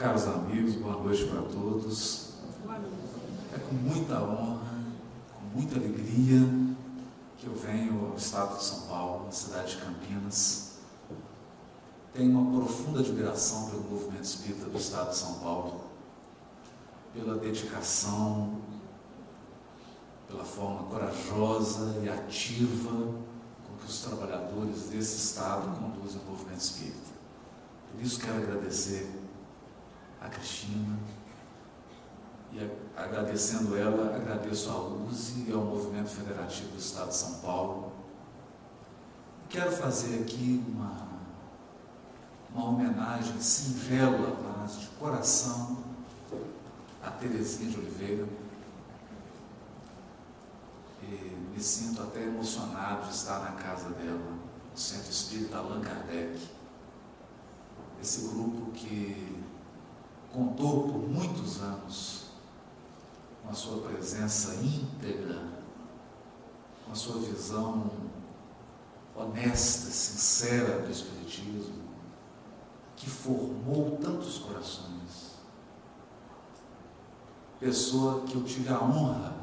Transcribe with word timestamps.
Caros 0.00 0.26
amigos, 0.26 0.76
boa 0.76 0.96
noite 0.96 1.26
para 1.26 1.42
todos. 1.42 2.30
É 3.54 3.58
com 3.58 3.74
muita 3.74 4.18
honra, 4.18 4.82
com 5.34 5.58
muita 5.58 5.76
alegria 5.76 6.40
que 7.36 7.46
eu 7.46 7.54
venho 7.54 8.06
ao 8.06 8.16
estado 8.16 8.56
de 8.56 8.64
São 8.64 8.80
Paulo, 8.88 9.26
na 9.26 9.30
cidade 9.30 9.76
de 9.76 9.82
Campinas. 9.82 10.78
Tenho 12.14 12.30
uma 12.30 12.60
profunda 12.62 13.00
admiração 13.00 13.68
pelo 13.68 13.82
movimento 13.82 14.24
espírita 14.24 14.70
do 14.70 14.78
estado 14.78 15.10
de 15.10 15.16
São 15.18 15.34
Paulo, 15.34 15.82
pela 17.12 17.36
dedicação, 17.36 18.58
pela 20.28 20.46
forma 20.46 20.84
corajosa 20.84 22.00
e 22.02 22.08
ativa 22.08 22.90
com 22.90 23.76
que 23.78 23.84
os 23.86 24.00
trabalhadores 24.00 24.84
desse 24.84 25.16
estado 25.18 25.78
conduzem 25.78 26.22
o 26.22 26.30
movimento 26.30 26.60
espírita. 26.62 27.10
Por 27.92 28.00
isso 28.00 28.18
quero 28.18 28.38
agradecer 28.38 29.19
a 30.20 30.28
Cristina. 30.28 30.98
E 32.52 32.68
agradecendo 32.96 33.76
ela, 33.76 34.16
agradeço 34.16 34.70
à 34.70 34.74
Luzi 34.74 35.46
e 35.48 35.52
ao 35.52 35.60
Movimento 35.60 36.08
Federativo 36.10 36.72
do 36.72 36.78
Estado 36.78 37.08
de 37.08 37.16
São 37.16 37.34
Paulo. 37.40 37.92
Quero 39.48 39.70
fazer 39.72 40.22
aqui 40.22 40.64
uma, 40.68 41.08
uma 42.54 42.68
homenagem 42.70 43.40
singela, 43.40 44.36
mas 44.58 44.80
de 44.80 44.86
coração, 44.88 45.78
a 47.02 47.10
Terezinha 47.10 47.70
de 47.70 47.78
Oliveira. 47.78 48.28
E 51.02 51.50
me 51.52 51.60
sinto 51.60 52.02
até 52.02 52.22
emocionado 52.22 53.06
de 53.06 53.14
estar 53.14 53.38
na 53.40 53.52
casa 53.52 53.90
dela, 53.90 54.18
no 54.70 54.78
Centro 54.78 55.10
Espírita 55.10 55.58
Allan 55.58 55.80
Kardec. 55.80 56.48
Esse 58.00 58.28
grupo 58.28 58.70
que 58.72 59.39
contou 60.32 60.88
por 60.88 61.08
muitos 61.08 61.60
anos 61.60 62.26
com 63.42 63.50
a 63.50 63.52
sua 63.52 63.80
presença 63.82 64.54
íntegra, 64.56 65.42
com 66.84 66.92
a 66.92 66.94
sua 66.94 67.20
visão 67.20 67.90
honesta, 69.14 69.90
sincera 69.90 70.80
do 70.80 70.90
Espiritismo, 70.90 71.80
que 72.96 73.08
formou 73.08 73.98
tantos 74.00 74.38
corações. 74.38 75.30
Pessoa 77.58 78.22
que 78.22 78.34
eu 78.34 78.44
tive 78.44 78.68
a 78.68 78.80
honra 78.82 79.36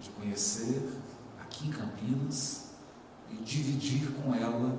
de 0.00 0.10
conhecer 0.10 0.92
aqui 1.40 1.68
em 1.68 1.70
Campinas 1.70 2.70
e 3.30 3.36
dividir 3.36 4.12
com 4.12 4.34
ela 4.34 4.78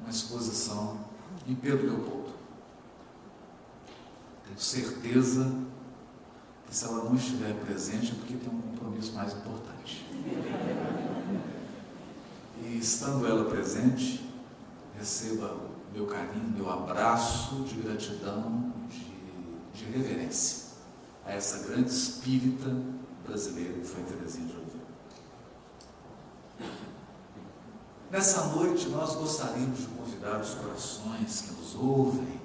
uma 0.00 0.10
exposição 0.10 0.98
em 1.46 1.54
Pedro 1.54 1.86
Leopoldo. 1.86 2.19
Tenho 4.50 4.58
certeza 4.58 5.52
que 6.66 6.74
se 6.74 6.84
ela 6.84 7.04
não 7.04 7.14
estiver 7.14 7.54
presente 7.64 8.12
é 8.12 8.14
porque 8.16 8.34
tem 8.34 8.48
um 8.48 8.60
compromisso 8.62 9.12
mais 9.12 9.32
importante. 9.32 10.06
E 12.62 12.78
estando 12.78 13.26
ela 13.26 13.48
presente, 13.48 14.28
receba 14.98 15.56
meu 15.94 16.06
carinho, 16.06 16.50
meu 16.50 16.68
abraço 16.68 17.62
de 17.62 17.76
gratidão, 17.76 18.72
de, 18.88 19.78
de 19.78 19.84
reverência 19.90 20.70
a 21.24 21.32
essa 21.32 21.68
grande 21.68 21.90
espírita 21.90 22.74
brasileira 23.26 23.74
que 23.74 23.86
foi 23.86 24.02
Terezinha 24.02 24.46
de 24.46 24.52
Oliveira. 24.52 24.80
Nessa 28.10 28.46
noite 28.46 28.88
nós 28.88 29.14
gostaríamos 29.14 29.78
de 29.78 29.86
convidar 29.86 30.40
os 30.40 30.54
corações 30.54 31.42
que 31.42 31.52
nos 31.54 31.74
ouvem 31.76 32.39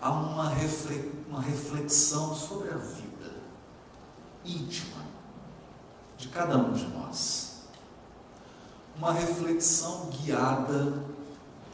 a 0.00 0.10
uma 0.10 0.48
reflexão 1.40 2.34
sobre 2.34 2.70
a 2.70 2.76
vida 2.76 3.34
íntima 4.44 5.04
de 6.16 6.28
cada 6.28 6.56
um 6.56 6.72
de 6.72 6.86
nós. 6.86 7.62
Uma 8.96 9.12
reflexão 9.12 10.10
guiada 10.10 11.04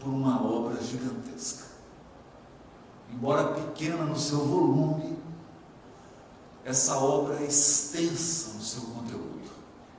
por 0.01 0.09
uma 0.09 0.43
obra 0.45 0.81
gigantesca. 0.83 1.67
Embora 3.13 3.55
pequena 3.55 4.05
no 4.05 4.19
seu 4.19 4.45
volume, 4.45 5.19
essa 6.65 6.97
obra 6.97 7.37
é 7.37 7.45
extensa 7.45 8.55
no 8.55 8.63
seu 8.63 8.83
conteúdo. 8.83 9.51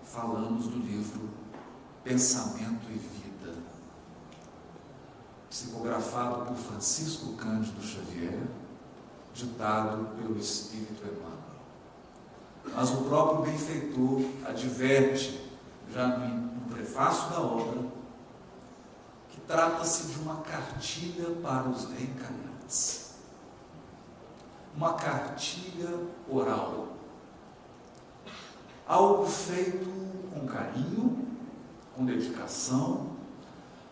Falamos 0.03 0.67
do 0.67 0.77
livro 0.79 1.29
Pensamento 2.03 2.85
e 2.89 2.97
Vida 2.97 3.16
psicografado 5.57 6.45
por 6.45 6.55
Francisco 6.55 7.33
Cândido 7.33 7.81
Xavier, 7.81 8.43
ditado 9.33 10.15
pelo 10.15 10.37
Espírito 10.37 11.01
Emmanuel. 11.01 11.37
Mas 12.75 12.91
o 12.91 12.97
próprio 13.05 13.51
benfeitor 13.51 14.21
adverte, 14.45 15.49
já 15.91 16.15
no 16.15 16.69
prefácio 16.69 17.31
da 17.31 17.41
obra, 17.41 17.87
que 19.29 19.41
trata-se 19.41 20.07
de 20.07 20.19
uma 20.19 20.41
cartilha 20.41 21.31
para 21.41 21.67
os 21.69 21.85
reencarnantes. 21.85 23.15
Uma 24.75 24.93
cartilha 24.93 25.89
oral. 26.29 26.89
Algo 28.87 29.25
feito 29.25 29.89
com 30.31 30.45
carinho, 30.45 31.27
com 31.95 32.05
dedicação, 32.05 33.16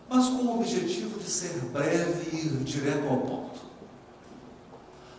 mas 0.08 0.28
com 0.28 0.42
o 0.42 0.60
objetivo 0.60 1.18
de 1.18 1.28
ser 1.28 1.58
breve 1.72 2.30
e 2.36 2.46
ir 2.46 2.64
direto 2.64 3.08
ao 3.08 3.18
ponto, 3.18 3.60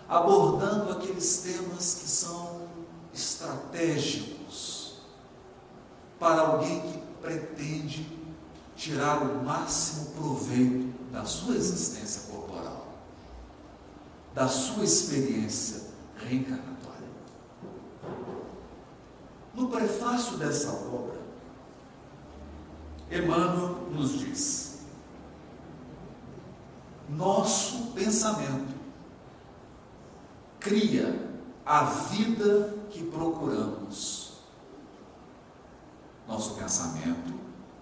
abordando 0.08 0.92
aqueles 0.92 1.38
temas 1.40 1.96
que 1.96 2.10
são 2.10 2.68
estratégicos 3.14 4.96
para 6.20 6.42
alguém 6.42 6.82
que 6.82 6.98
pretende 7.22 8.18
tirar 8.76 9.22
o 9.24 9.44
máximo 9.44 10.12
proveito 10.12 10.94
da 11.12 11.26
sua 11.26 11.56
existência 11.56 12.32
corporal, 12.32 12.88
da 14.34 14.48
sua 14.48 14.84
experiência 14.84 15.88
reencarnatória. 16.16 17.08
No 19.54 19.70
prefácio 19.70 20.38
dessa 20.38 20.70
obra, 20.70 21.18
Emmanuel 23.12 23.90
nos 23.92 24.20
diz: 24.20 24.67
nosso 27.10 27.92
pensamento 27.94 28.76
cria 30.60 31.28
a 31.66 31.84
vida 31.84 32.74
que 32.90 33.04
procuramos. 33.04 34.34
Nosso 36.28 36.56
pensamento 36.56 37.34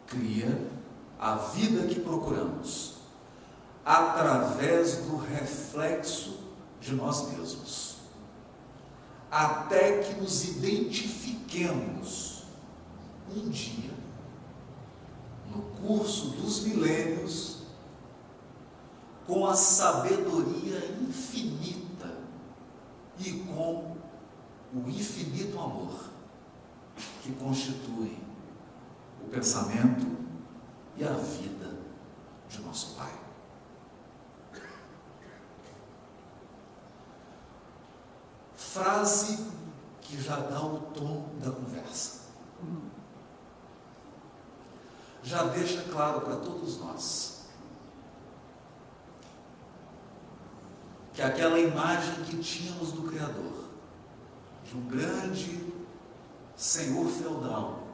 cria 0.06 0.70
a 1.20 1.36
vida 1.36 1.88
que 1.88 2.00
procuramos 2.00 2.96
através 3.84 4.98
do 4.98 5.18
reflexo 5.18 6.40
de 6.80 6.94
nós 6.94 7.32
mesmos, 7.32 7.98
até 9.30 10.00
que 10.00 10.20
nos 10.20 10.44
identifiquemos 10.44 12.44
um 13.36 13.50
dia, 13.50 13.92
no 15.52 15.62
curso 15.88 16.30
dos 16.30 16.62
milênios, 16.62 17.55
com 19.28 19.48
a 19.48 19.56
sabedoria 19.56 20.86
infinita 21.02 22.16
e 23.18 23.32
com 23.46 23.96
o 24.74 24.90
infinito 24.90 25.60
amor 25.60 26.12
que 27.24 27.32
constituem 27.34 28.20
o 29.24 29.30
pensamento 29.30 30.06
e 30.96 31.04
a 31.04 31.12
vida 31.14 31.76
de 32.48 32.62
nosso 32.62 32.96
Pai. 32.96 33.12
Frase 38.56 39.48
que 40.02 40.22
já 40.22 40.36
dá 40.36 40.62
o 40.62 40.80
tom 40.94 41.30
da 41.42 41.50
conversa. 41.50 42.26
Já 45.24 45.46
deixa 45.46 45.82
claro 45.84 46.22
para 46.22 46.36
todos 46.36 46.78
nós 46.80 47.35
que 51.16 51.22
aquela 51.22 51.58
imagem 51.58 52.26
que 52.26 52.38
tínhamos 52.38 52.92
do 52.92 53.04
Criador, 53.04 53.70
de 54.70 54.76
um 54.76 54.82
grande 54.82 55.64
senhor 56.58 57.08
feudal, 57.08 57.88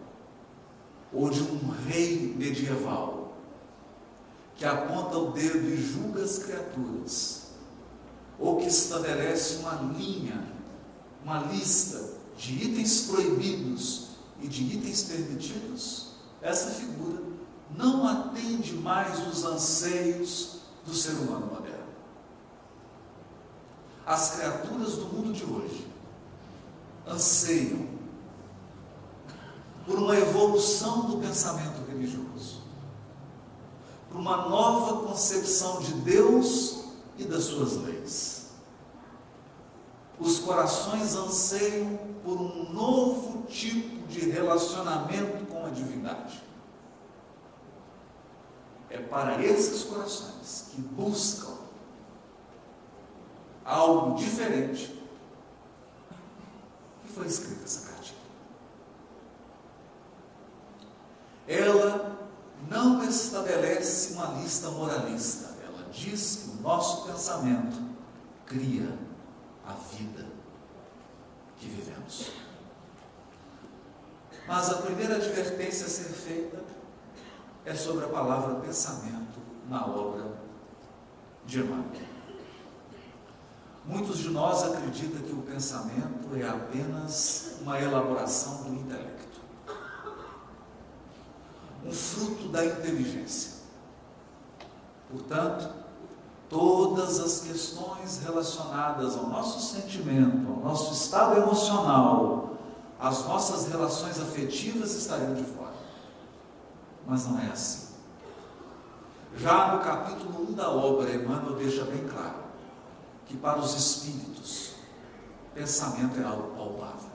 ou 1.14 1.30
de 1.30 1.44
um 1.44 1.70
rei 1.88 2.34
medieval, 2.36 3.38
que 4.56 4.66
aponta 4.66 5.20
o 5.20 5.32
dedo 5.32 5.70
e 5.70 5.78
julga 5.78 6.24
as 6.24 6.40
criaturas, 6.40 7.52
ou 8.40 8.58
que 8.58 8.68
estabelece 8.68 9.58
uma 9.58 9.94
linha, 9.96 10.44
uma 11.24 11.44
lista 11.44 12.16
de 12.36 12.54
itens 12.54 13.04
proibidos 13.04 14.08
e 14.42 14.48
de 14.48 14.64
itens 14.64 15.04
permitidos, 15.04 16.14
essa 16.42 16.72
figura 16.72 17.22
não 17.78 18.08
atende 18.08 18.74
mais 18.74 19.28
os 19.28 19.44
anseios 19.44 20.62
do 20.84 20.94
ser 20.94 21.12
humano 21.12 21.46
moderno 21.46 21.81
as 24.12 24.32
criaturas 24.32 24.98
do 24.98 25.06
mundo 25.06 25.32
de 25.32 25.46
hoje 25.46 25.88
anseiam 27.08 27.88
por 29.86 29.98
uma 29.98 30.18
evolução 30.18 31.06
do 31.06 31.18
pensamento 31.20 31.82
religioso, 31.88 32.62
por 34.10 34.20
uma 34.20 34.50
nova 34.50 35.08
concepção 35.08 35.80
de 35.80 35.94
Deus 35.94 36.84
e 37.18 37.24
das 37.24 37.46
suas 37.46 37.78
leis. 37.78 38.48
Os 40.20 40.40
corações 40.40 41.16
anseiam 41.16 41.98
por 42.22 42.34
um 42.34 42.72
novo 42.74 43.44
tipo 43.48 44.08
de 44.08 44.30
relacionamento 44.30 45.46
com 45.46 45.66
a 45.66 45.70
divindade. 45.70 46.44
É 48.90 48.98
para 48.98 49.42
esses 49.42 49.84
corações 49.84 50.66
que 50.70 50.82
buscam 50.82 51.61
algo 53.72 54.16
diferente 54.18 55.02
que 57.02 57.14
foi 57.14 57.26
escrita 57.26 57.64
essa 57.64 57.90
cartinha. 57.90 58.20
Ela 61.48 62.20
não 62.70 63.02
estabelece 63.04 64.14
uma 64.14 64.40
lista 64.42 64.70
moralista, 64.72 65.56
ela 65.66 65.90
diz 65.90 66.44
que 66.44 66.50
o 66.50 66.62
nosso 66.62 67.08
pensamento 67.08 67.82
cria 68.46 68.98
a 69.66 69.74
vida 69.74 70.28
que 71.58 71.68
vivemos. 71.68 72.32
Mas 74.48 74.70
a 74.70 74.82
primeira 74.82 75.16
advertência 75.16 75.86
a 75.86 75.90
ser 75.90 76.10
feita 76.10 76.62
é 77.64 77.74
sobre 77.74 78.04
a 78.06 78.10
palavra 78.10 78.56
pensamento 78.56 79.40
na 79.70 79.86
obra 79.86 80.34
de 81.46 81.60
Emmanuel. 81.60 82.21
Muitos 83.86 84.20
de 84.20 84.30
nós 84.30 84.64
acreditam 84.64 85.22
que 85.22 85.34
o 85.34 85.42
pensamento 85.42 86.36
é 86.36 86.48
apenas 86.48 87.56
uma 87.62 87.80
elaboração 87.80 88.64
do 88.64 88.76
intelecto, 88.76 89.42
um 91.84 91.92
fruto 91.92 92.48
da 92.50 92.64
inteligência. 92.64 93.62
Portanto, 95.10 95.68
todas 96.48 97.20
as 97.20 97.40
questões 97.40 98.22
relacionadas 98.24 99.18
ao 99.18 99.28
nosso 99.28 99.74
sentimento, 99.74 100.48
ao 100.48 100.60
nosso 100.60 100.94
estado 100.94 101.38
emocional, 101.38 102.58
às 103.00 103.26
nossas 103.26 103.68
relações 103.68 104.20
afetivas 104.20 104.94
estariam 104.94 105.34
de 105.34 105.44
fora. 105.44 105.74
Mas 107.08 107.28
não 107.28 107.40
é 107.40 107.48
assim. 107.48 107.96
Já 109.38 109.76
no 109.76 109.84
capítulo 109.84 110.52
1 110.52 110.54
da 110.54 110.70
obra, 110.70 111.16
Emmanuel 111.16 111.56
deixa 111.56 111.84
bem 111.86 112.08
claro 112.08 112.41
que 113.32 113.38
para 113.38 113.60
os 113.60 113.74
espíritos, 113.74 114.72
pensamento 115.56 116.20
é 116.20 116.24
algo 116.26 116.54
palpável. 116.54 117.12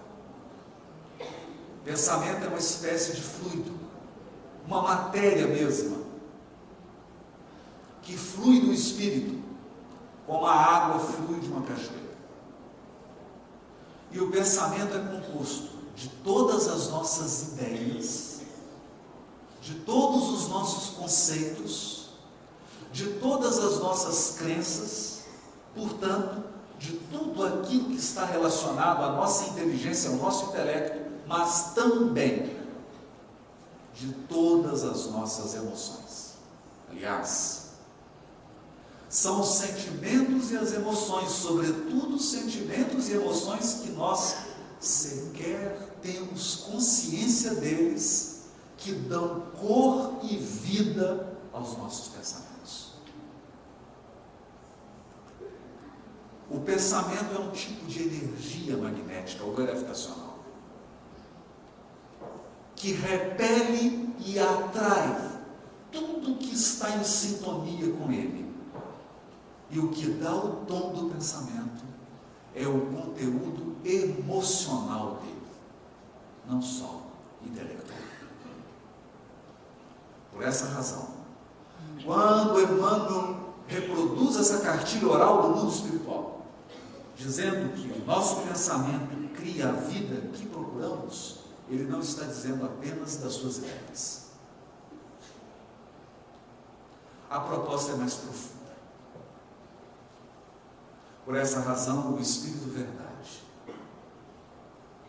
Pensamento 1.84 2.44
é 2.46 2.48
uma 2.48 2.58
espécie 2.58 3.12
de 3.12 3.20
fluido, 3.20 3.70
uma 4.66 4.80
matéria 4.80 5.46
mesma, 5.46 5.98
que 8.00 8.16
flui 8.16 8.60
do 8.60 8.72
espírito, 8.72 9.44
como 10.26 10.46
a 10.46 10.54
água 10.54 11.00
flui 11.00 11.38
de 11.38 11.48
uma 11.48 11.60
cachoeira. 11.60 12.16
E 14.10 14.18
o 14.18 14.30
pensamento 14.30 14.96
é 14.96 15.00
composto 15.00 15.68
de 15.94 16.08
todas 16.24 16.66
as 16.66 16.88
nossas 16.88 17.52
ideias, 17.52 18.40
de 19.60 19.74
todos 19.80 20.30
os 20.30 20.48
nossos 20.48 20.96
conceitos, 20.96 22.08
de 22.90 23.06
todas 23.20 23.58
as 23.58 23.80
nossas 23.80 24.38
crenças, 24.38 25.15
portanto, 25.76 26.42
de 26.78 26.92
tudo 26.92 27.44
aquilo 27.44 27.90
que 27.90 27.96
está 27.96 28.24
relacionado 28.24 29.02
à 29.02 29.12
nossa 29.12 29.50
inteligência, 29.50 30.10
ao 30.10 30.16
nosso 30.16 30.46
intelecto, 30.46 30.98
mas 31.26 31.74
também 31.74 32.56
de 33.94 34.12
todas 34.28 34.84
as 34.84 35.06
nossas 35.10 35.54
emoções. 35.54 36.34
Aliás, 36.90 37.66
são 39.08 39.40
os 39.40 39.54
sentimentos 39.54 40.50
e 40.50 40.56
as 40.56 40.72
emoções, 40.72 41.30
sobretudo 41.30 42.16
os 42.16 42.30
sentimentos 42.30 43.08
e 43.08 43.12
emoções 43.12 43.80
que 43.82 43.90
nós 43.90 44.36
sequer 44.78 45.96
temos 46.02 46.56
consciência 46.56 47.54
deles, 47.54 48.42
que 48.76 48.92
dão 48.92 49.42
cor 49.58 50.18
e 50.22 50.36
vida 50.36 51.38
aos 51.52 51.76
nossos 51.78 52.08
pensamentos. 52.08 52.55
O 56.48 56.60
pensamento 56.60 57.34
é 57.34 57.38
um 57.40 57.50
tipo 57.50 57.86
de 57.86 58.02
energia 58.02 58.76
magnética 58.76 59.44
ou 59.44 59.52
gravitacional 59.52 60.36
que 62.76 62.92
repele 62.92 64.14
e 64.24 64.38
atrai 64.38 65.40
tudo 65.90 66.36
que 66.36 66.54
está 66.54 66.90
em 66.90 67.02
sintonia 67.02 67.90
com 67.94 68.12
ele. 68.12 68.54
E 69.70 69.78
o 69.80 69.88
que 69.88 70.06
dá 70.10 70.32
o 70.32 70.64
tom 70.66 70.92
do 70.92 71.10
pensamento 71.10 71.84
é 72.54 72.66
o 72.66 72.80
conteúdo 72.86 73.76
emocional 73.84 75.16
dele, 75.16 75.42
não 76.48 76.62
só 76.62 77.02
intelectual. 77.44 77.98
Por 80.32 80.42
essa 80.42 80.66
razão, 80.66 81.08
quando 82.04 82.60
Emmanuel 82.60 83.54
reproduz 83.66 84.36
essa 84.36 84.60
cartilha 84.60 85.08
oral 85.08 85.42
do 85.42 85.56
mundo 85.56 85.72
espiritual, 85.72 86.35
dizendo 87.16 87.72
que 87.74 87.90
o 88.00 88.04
nosso 88.04 88.42
pensamento 88.42 89.34
cria 89.34 89.70
a 89.70 89.72
vida 89.72 90.28
que 90.28 90.46
procuramos, 90.46 91.38
ele 91.68 91.84
não 91.84 92.00
está 92.00 92.26
dizendo 92.26 92.64
apenas 92.66 93.16
das 93.16 93.32
suas 93.32 93.58
ideias. 93.58 94.26
A 97.28 97.40
proposta 97.40 97.92
é 97.92 97.96
mais 97.96 98.14
profunda. 98.14 98.56
Por 101.24 101.34
essa 101.34 101.60
razão, 101.60 102.14
o 102.14 102.20
Espírito 102.20 102.68
Verdade, 102.68 103.42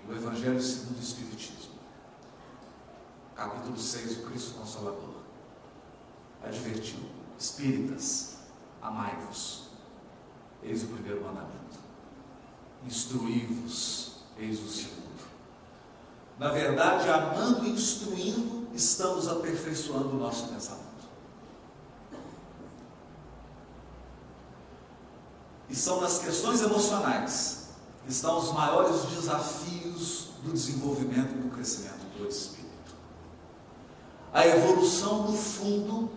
o 0.08 0.14
Evangelho 0.14 0.60
segundo 0.60 0.98
o 0.98 1.02
Espiritismo, 1.02 1.76
capítulo 3.36 3.78
6, 3.78 4.20
o 4.20 4.22
Cristo 4.24 4.56
Consolador, 4.56 5.18
advertiu: 6.44 7.02
Espíritas, 7.38 8.38
amai-vos. 8.82 9.68
Eis 10.64 10.84
o 10.84 10.88
primeiro 10.88 11.24
mandamento 11.24 11.67
instruí-vos, 12.86 14.18
eis 14.38 14.60
o 14.60 14.70
segundo. 14.70 14.98
Na 16.38 16.50
verdade, 16.50 17.10
amando 17.10 17.66
e 17.66 17.72
instruindo, 17.72 18.68
estamos 18.74 19.28
aperfeiçoando 19.28 20.10
o 20.10 20.20
nosso 20.20 20.48
pensamento. 20.48 20.86
E 25.70 25.76
são 25.76 26.00
nas 26.00 26.20
questões 26.20 26.62
emocionais 26.62 27.70
que 28.06 28.12
estão 28.12 28.38
os 28.38 28.54
maiores 28.54 29.02
desafios 29.06 30.30
do 30.44 30.52
desenvolvimento 30.54 31.34
e 31.34 31.40
do 31.40 31.50
crescimento 31.50 32.06
do 32.18 32.28
espírito. 32.28 32.68
A 34.32 34.46
evolução, 34.46 35.24
no 35.24 35.36
fundo, 35.36 36.12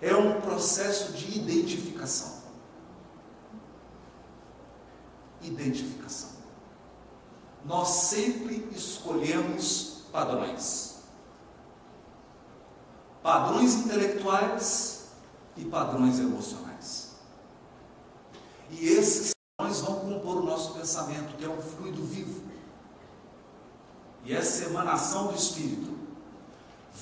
é 0.00 0.14
um 0.14 0.40
processo 0.40 1.12
de 1.12 1.38
identificação 1.38 2.41
identificação. 5.42 6.30
Nós 7.64 7.88
sempre 7.88 8.68
escolhemos 8.74 10.04
padrões. 10.10 11.02
Padrões 13.22 13.74
intelectuais 13.74 15.10
e 15.56 15.64
padrões 15.64 16.18
emocionais. 16.18 17.12
E 18.70 18.88
esses 18.88 19.32
padrões 19.56 19.80
vão 19.80 20.00
compor 20.00 20.38
o 20.38 20.44
nosso 20.44 20.74
pensamento, 20.74 21.36
que 21.36 21.44
é 21.44 21.48
um 21.48 21.60
fluido 21.60 22.02
vivo. 22.04 22.42
E 24.24 24.34
essa 24.34 24.64
emanação 24.64 25.28
do 25.28 25.34
Espírito 25.34 25.96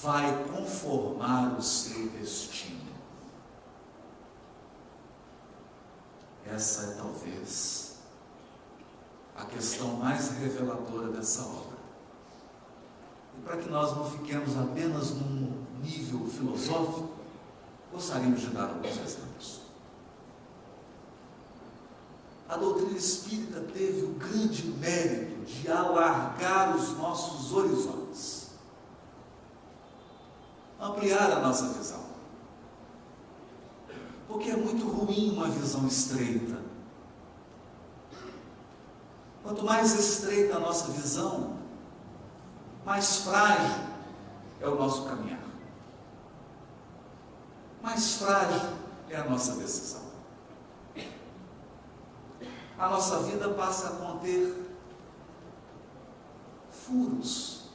vai 0.02 0.44
conformar 0.44 1.54
o 1.59 1.62
seu 1.62 2.09
destino. 2.11 2.90
Essa 6.47 6.82
é 6.82 6.94
talvez 6.94 7.79
a 9.40 9.44
questão 9.47 9.94
mais 9.94 10.38
reveladora 10.38 11.09
dessa 11.09 11.42
obra. 11.42 11.78
E 13.38 13.42
para 13.42 13.56
que 13.56 13.70
nós 13.70 13.97
não 13.97 14.11
fiquemos 14.11 14.56
apenas 14.59 15.12
num 15.12 15.64
nível 15.82 16.26
filosófico, 16.26 17.11
gostaríamos 17.90 18.40
de 18.40 18.49
dar 18.49 18.68
alguns 18.68 18.99
exemplos. 18.99 19.61
A 22.49 22.56
doutrina 22.56 22.99
espírita 22.99 23.61
teve 23.73 24.02
o 24.02 24.14
grande 24.14 24.66
mérito 24.78 25.44
de 25.44 25.70
alargar 25.70 26.76
os 26.76 26.97
nossos 26.99 27.52
horizontes, 27.52 28.50
ampliar 30.78 31.30
a 31.30 31.40
nossa 31.40 31.68
visão. 31.68 32.11
Porque 34.26 34.50
é 34.50 34.56
muito 34.56 34.87
ruim 34.87 35.30
uma 35.30 35.49
visão 35.49 35.87
estreita 35.87 36.70
Quanto 39.50 39.64
mais 39.64 39.99
estreita 39.99 40.59
a 40.59 40.61
nossa 40.61 40.92
visão, 40.92 41.57
mais 42.87 43.16
frágil 43.16 43.85
é 44.61 44.69
o 44.69 44.76
nosso 44.76 45.07
caminhar. 45.07 45.42
Mais 47.83 48.14
frágil 48.14 48.76
é 49.09 49.16
a 49.16 49.25
nossa 49.25 49.57
decisão. 49.57 50.02
A 52.78 52.90
nossa 52.90 53.25
vida 53.25 53.49
passa 53.49 53.88
a 53.88 53.90
conter 53.97 54.54
furos, 56.71 57.71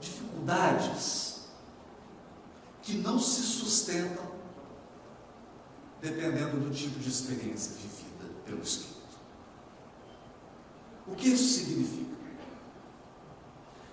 dificuldades 0.00 1.46
que 2.80 2.96
não 2.96 3.18
se 3.18 3.42
sustentam 3.42 4.24
dependendo 6.00 6.58
do 6.58 6.74
tipo 6.74 6.98
de 6.98 7.10
experiência 7.10 7.74
vivida 7.74 8.32
pelo 8.46 8.62
Espírito. 8.62 8.97
O 11.10 11.16
que 11.16 11.28
isso 11.28 11.60
significa? 11.60 12.16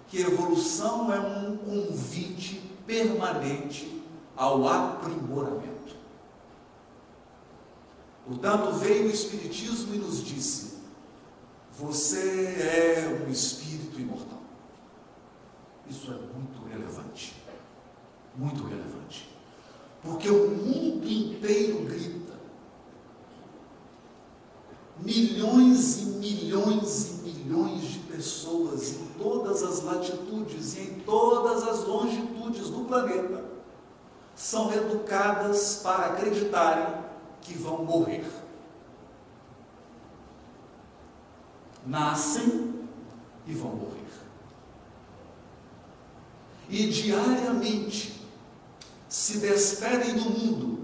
Que 0.07 0.21
evolução 0.21 1.11
é 1.13 1.19
um 1.19 1.57
convite 1.57 2.61
permanente 2.85 4.03
ao 4.35 4.67
aprimoramento. 4.67 5.95
Portanto, 8.27 8.73
veio 8.73 9.07
o 9.07 9.11
Espiritismo 9.11 9.95
e 9.95 9.97
nos 9.97 10.23
disse: 10.23 10.75
você 11.77 12.55
é 12.57 13.25
um 13.27 13.29
espírito 13.29 13.99
imortal. 13.99 14.41
Isso 15.89 16.09
é 16.09 16.15
muito 16.15 16.63
relevante. 16.69 17.35
Muito 18.37 18.63
relevante. 18.63 19.29
Porque 20.01 20.29
o 20.29 20.51
mundo 20.51 21.05
inteiro 21.05 21.83
grita. 21.83 22.34
Milhões 24.99 25.99
e 25.99 26.05
milhões 26.05 27.19
e 27.23 27.29
milhões 27.29 27.81
de 27.81 27.99
pessoas 27.99 28.93
em 28.93 29.05
todas 29.17 29.61
as 29.61 29.83
latitudes 29.83 30.75
e 30.75 30.81
em 30.81 30.99
todas 31.01 31.67
as 31.67 31.83
longitudes 31.85 32.69
do 32.69 32.85
planeta 32.85 33.43
são 34.35 34.73
educadas 34.73 35.79
para 35.81 36.07
acreditarem 36.07 37.03
que 37.41 37.53
vão 37.53 37.83
morrer. 37.83 38.25
Nascem 41.85 42.73
e 43.45 43.53
vão 43.53 43.71
morrer. 43.71 43.95
E 46.67 46.87
diariamente 46.87 48.25
se 49.07 49.37
despedem 49.37 50.15
do 50.15 50.29
mundo, 50.29 50.74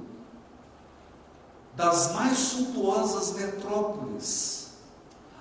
das 1.81 2.11
mais 2.13 2.37
suntuosas 2.37 3.33
metrópoles 3.33 4.67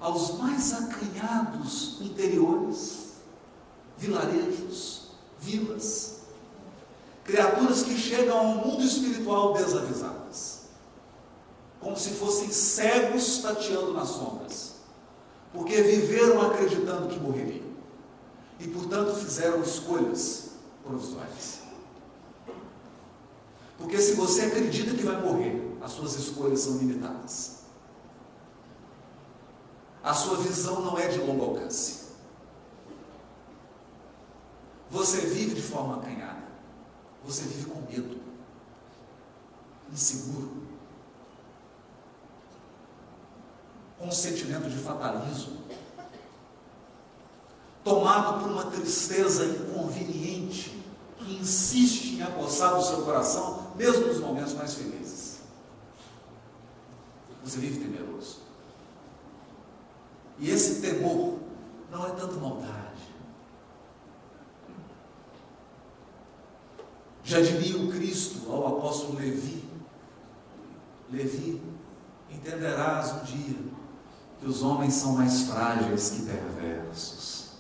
aos 0.01 0.39
mais 0.39 0.73
acanhados 0.73 1.99
interiores, 2.01 3.11
vilarejos, 3.99 5.11
vilas, 5.39 6.21
criaturas 7.25 7.83
que 7.83 7.95
chegam 7.95 8.39
ao 8.39 8.47
mundo 8.55 8.83
espiritual 8.83 9.53
desavisadas, 9.53 10.61
como 11.79 11.95
se 11.95 12.13
fossem 12.13 12.49
cegos 12.51 13.41
tateando 13.43 13.93
nas 13.93 14.09
sombras, 14.09 14.77
porque 15.53 15.83
viveram 15.83 16.41
acreditando 16.41 17.09
que 17.09 17.21
morreriam 17.21 17.69
e, 18.59 18.67
portanto, 18.67 19.15
fizeram 19.15 19.61
escolhas 19.61 20.53
provisórias. 20.83 21.61
Porque 23.77 23.99
se 23.99 24.15
você 24.15 24.47
acredita 24.47 24.95
que 24.95 25.03
vai 25.03 25.21
morrer, 25.21 25.70
as 25.81 25.93
suas 25.93 26.15
escolhas 26.17 26.61
são 26.61 26.77
limitadas. 26.79 27.61
A 30.03 30.15
sua 30.15 30.37
visão 30.37 30.81
não 30.81 30.99
é 30.99 31.09
de 31.09 31.19
longo 31.19 31.45
alcance. 31.45 32.11
Você 34.91 35.21
vive 35.27 35.55
de 35.55 35.63
forma 35.63 35.97
acanhada. 35.97 36.51
Você 37.25 37.43
vive 37.43 37.71
com 37.71 37.81
medo, 37.83 38.19
inseguro, 39.93 40.63
com 43.99 44.07
um 44.07 44.13
sentimento 44.13 44.71
de 44.71 44.79
fatalismo, 44.79 45.59
tomado 47.85 48.41
por 48.41 48.51
uma 48.51 48.71
tristeza 48.71 49.45
inconveniente 49.45 50.83
que 51.19 51.37
insiste 51.37 52.15
em 52.15 52.23
apossar 52.23 52.79
o 52.79 52.83
seu 52.83 53.03
coração 53.03 53.73
mesmo 53.77 54.07
nos 54.07 54.19
momentos 54.19 54.55
mais 54.55 54.75
felizes. 54.75 55.20
Você 57.51 57.59
vive 57.59 57.81
temeroso. 57.81 58.43
E 60.39 60.51
esse 60.51 60.81
temor 60.81 61.41
não 61.91 62.07
é 62.07 62.11
tanto 62.11 62.39
maldade. 62.39 63.11
Já 67.25 67.41
diria 67.41 67.77
o 67.77 67.91
Cristo 67.91 68.49
ao 68.53 68.79
apóstolo 68.79 69.19
Levi: 69.19 69.69
Levi, 71.11 71.61
entenderás 72.31 73.15
um 73.15 73.25
dia 73.25 73.59
que 74.39 74.47
os 74.47 74.63
homens 74.63 74.95
são 74.95 75.15
mais 75.15 75.43
frágeis 75.43 76.11
que 76.11 76.23
perversos. 76.23 77.51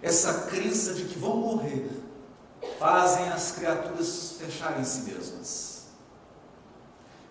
Essa 0.00 0.46
crença 0.46 0.94
de 0.94 1.04
que 1.06 1.18
vão 1.18 1.36
morrer 1.36 1.90
fazem 2.78 3.28
as 3.28 3.50
criaturas 3.50 4.36
fecharem 4.38 4.84
si 4.84 5.00
mesmas 5.00 5.67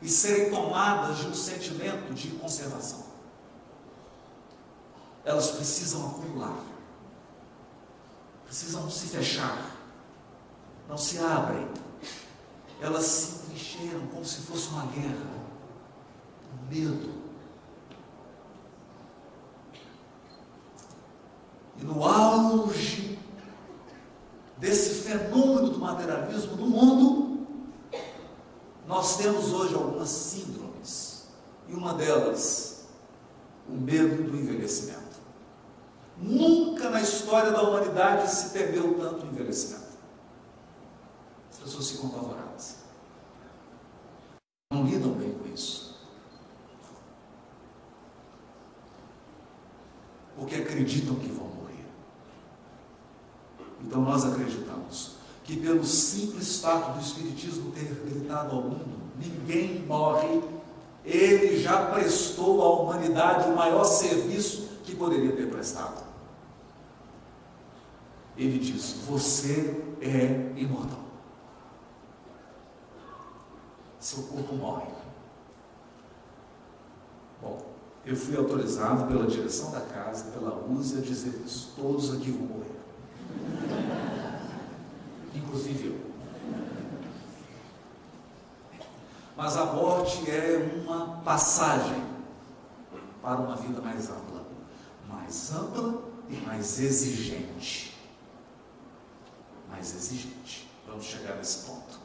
e 0.02 0.08
serem 0.08 0.52
tomadas 0.52 1.18
de 1.18 1.28
um 1.28 1.34
sentimento 1.34 2.14
de 2.14 2.30
conservação. 2.32 3.06
Elas 5.26 5.52
precisam 5.52 6.08
acumular, 6.08 6.64
precisam 8.46 8.90
se 8.90 9.08
fechar, 9.08 9.76
não 10.88 10.98
se 10.98 11.18
abrem, 11.20 11.68
elas 12.80 13.06
se 13.06 13.52
encheiram 13.52 14.08
como 14.08 14.24
se 14.24 14.42
fosse 14.42 14.70
uma 14.70 14.86
guerra, 14.86 15.28
um 16.54 16.74
medo. 16.74 17.18
E 21.78 21.84
no 21.84 22.04
auge 22.04 23.20
desse 24.58 25.04
fenômeno 25.04 25.70
do 25.70 25.80
materialismo 25.80 26.56
no 26.56 26.68
mundo, 26.68 27.37
nós 28.88 29.18
temos 29.18 29.52
hoje 29.52 29.76
algumas 29.76 30.10
síndromes. 30.10 31.28
E 31.68 31.74
uma 31.74 31.94
delas, 31.94 32.86
o 33.68 33.74
medo 33.74 34.24
do 34.24 34.38
envelhecimento. 34.38 35.18
Nunca 36.18 36.90
na 36.90 37.02
história 37.02 37.52
da 37.52 37.62
humanidade 37.62 38.32
se 38.32 38.52
temeu 38.52 38.98
tanto 38.98 39.26
o 39.26 39.30
envelhecimento. 39.30 39.98
As 41.52 41.58
pessoas 41.58 41.92
ficam 41.92 42.10
apavoradas. 42.10 42.78
Não 44.72 44.86
lidam 44.86 45.12
bem 45.12 45.34
com 45.34 45.48
isso. 45.54 45.98
Porque 50.36 50.56
acreditam 50.56 51.16
que 51.16 51.28
vão 51.28 51.48
então 53.88 54.02
nós 54.02 54.26
acreditamos 54.26 55.16
que 55.48 55.56
pelo 55.56 55.86
simples 55.86 56.60
fato 56.60 56.96
do 56.96 57.00
Espiritismo 57.00 57.72
ter 57.72 57.86
gritado 58.06 58.54
ao 58.54 58.64
mundo, 58.64 58.98
ninguém 59.18 59.80
morre, 59.86 60.42
ele 61.06 61.58
já 61.58 61.86
prestou 61.86 62.62
à 62.62 62.82
humanidade 62.82 63.50
o 63.50 63.56
maior 63.56 63.86
serviço 63.86 64.68
que 64.84 64.94
poderia 64.94 65.32
ter 65.32 65.50
prestado. 65.50 66.06
Ele 68.36 68.60
diz: 68.60 68.98
Você 69.08 69.82
é 70.02 70.52
imortal. 70.58 71.00
Seu 74.02 74.24
corpo 74.24 74.54
morre. 74.54 74.88
Bom, 77.42 77.58
eu 78.06 78.18
fui 78.18 78.36
autorizado 78.36 79.08
pela 79.08 79.26
direção 79.26 79.72
da 79.72 79.80
casa, 79.80 80.26
pela 80.32 80.62
USE, 80.66 80.98
a 80.98 81.02
dizer 81.02 81.42
isso. 81.46 81.74
Todos 81.78 82.14
aqui 82.14 82.32
vão 82.32 82.48
morrer. 82.48 82.78
Inclusive 85.36 85.88
eu. 85.88 86.08
Mas 89.36 89.56
a 89.56 89.66
morte 89.66 90.30
é 90.30 90.82
uma 90.84 91.22
passagem 91.24 92.04
para 93.22 93.40
uma 93.40 93.56
vida 93.56 93.80
mais 93.82 94.10
ampla. 94.10 94.46
Mais 95.08 95.52
ampla 95.54 96.02
e 96.28 96.36
mais 96.38 96.80
exigente. 96.80 97.96
Mais 99.70 99.94
exigente. 99.96 100.68
Vamos 100.88 101.06
chegar 101.06 101.36
nesse 101.36 101.66
ponto. 101.66 102.00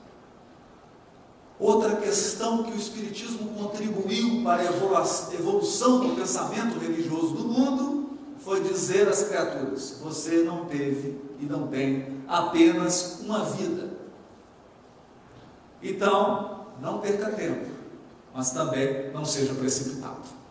Outra 1.59 1.97
questão 1.97 2.65
que 2.65 2.73
o 2.73 2.77
Espiritismo 2.77 3.55
contribuiu 3.55 4.43
para 4.43 4.63
a 4.63 5.35
evolução 5.35 6.01
do 6.01 6.17
pensamento 6.17 6.79
religioso 6.79 7.35
do 7.35 7.45
mundo 7.45 8.19
foi 8.39 8.61
dizer 8.63 9.09
às 9.09 9.23
criaturas: 9.23 9.99
você 10.03 10.43
não 10.43 10.65
teve 10.65 11.21
e 11.43 11.47
não 11.47 11.67
tem 11.69 12.23
apenas 12.27 13.21
uma 13.21 13.45
vida. 13.45 13.91
Então, 15.83 16.67
não 16.81 17.01
perca 17.01 17.31
tempo 17.31 17.73
mas 18.35 18.51
também 18.53 19.11
não 19.13 19.25
seja 19.25 19.55
precipitado. 19.55 20.43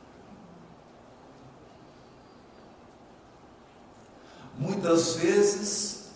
Muitas 4.58 5.16
vezes 5.16 6.12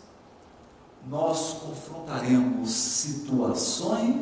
nós 1.08 1.54
confrontaremos 1.60 2.70
situações 2.70 4.16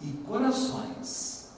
e 0.00 0.12
corações 0.26 1.48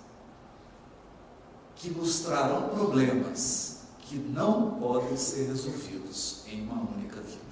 que 1.76 1.90
nos 1.90 2.20
trarão 2.20 2.70
problemas 2.70 3.82
que 4.00 4.16
não 4.16 4.78
podem 4.78 5.16
ser 5.16 5.46
resolvidos 5.49 6.44
em 6.46 6.62
uma 6.62 6.80
única 6.80 7.20
vida. 7.20 7.45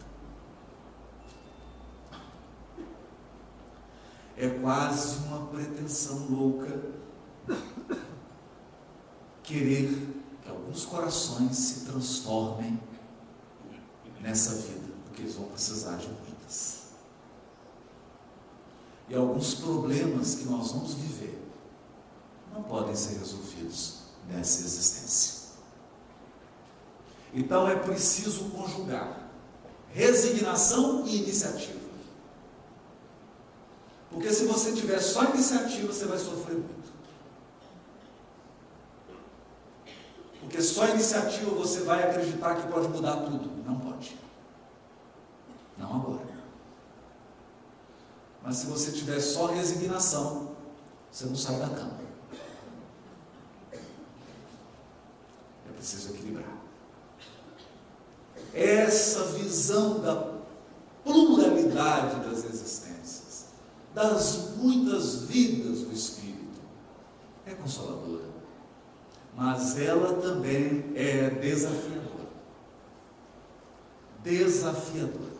É 4.36 4.48
quase 4.48 5.18
uma 5.26 5.46
pretensão 5.46 6.26
louca 6.28 6.82
querer 9.42 10.08
que 10.42 10.50
alguns 10.50 10.84
corações 10.84 11.56
se 11.56 11.84
transformem 11.84 12.80
nessa 14.20 14.54
vida, 14.56 14.92
porque 15.04 15.22
eles 15.22 15.34
vão 15.34 15.46
precisar 15.48 15.96
de 15.96 16.08
muitas. 16.08 16.84
E 19.08 19.14
alguns 19.14 19.54
problemas 19.54 20.34
que 20.36 20.44
nós 20.44 20.72
vamos 20.72 20.94
viver 20.94 21.38
não 22.52 22.62
podem 22.62 22.94
ser 22.94 23.18
resolvidos 23.18 24.04
nessa 24.28 24.64
existência. 24.64 25.44
Então 27.34 27.68
é 27.68 27.76
preciso 27.76 28.50
conjugar 28.50 29.24
resignação 29.92 31.06
e 31.06 31.22
iniciativa. 31.22 31.83
Porque 34.14 34.32
se 34.32 34.46
você 34.46 34.72
tiver 34.72 35.00
só 35.00 35.24
iniciativa, 35.24 35.92
você 35.92 36.06
vai 36.06 36.18
sofrer 36.18 36.54
muito. 36.54 36.94
Porque 40.40 40.62
só 40.62 40.88
iniciativa 40.88 41.50
você 41.50 41.80
vai 41.80 42.08
acreditar 42.08 42.54
que 42.54 42.72
pode 42.72 42.88
mudar 42.88 43.16
tudo. 43.16 43.50
Não 43.66 43.78
pode. 43.80 44.16
Não 45.76 45.96
agora. 45.96 46.34
Mas 48.40 48.58
se 48.58 48.66
você 48.66 48.92
tiver 48.92 49.18
só 49.18 49.46
resignação, 49.46 50.54
você 51.10 51.26
não 51.26 51.34
sai 51.34 51.56
da 51.56 51.68
cama. 51.68 51.98
É 53.72 55.72
preciso 55.74 56.10
equilibrar. 56.10 56.54
Essa 58.52 59.24
visão 59.32 60.00
da 60.00 60.34
pluralidade 61.02 62.28
das 62.28 62.44
existências, 62.44 63.23
das 63.94 64.56
muitas 64.56 65.22
vidas 65.22 65.80
do 65.80 65.92
Espírito, 65.92 66.60
é 67.46 67.54
consoladora 67.54 68.34
mas 69.36 69.78
ela 69.78 70.20
também 70.20 70.92
é 70.94 71.28
desafiadora. 71.30 72.04
Desafiadora. 74.22 75.34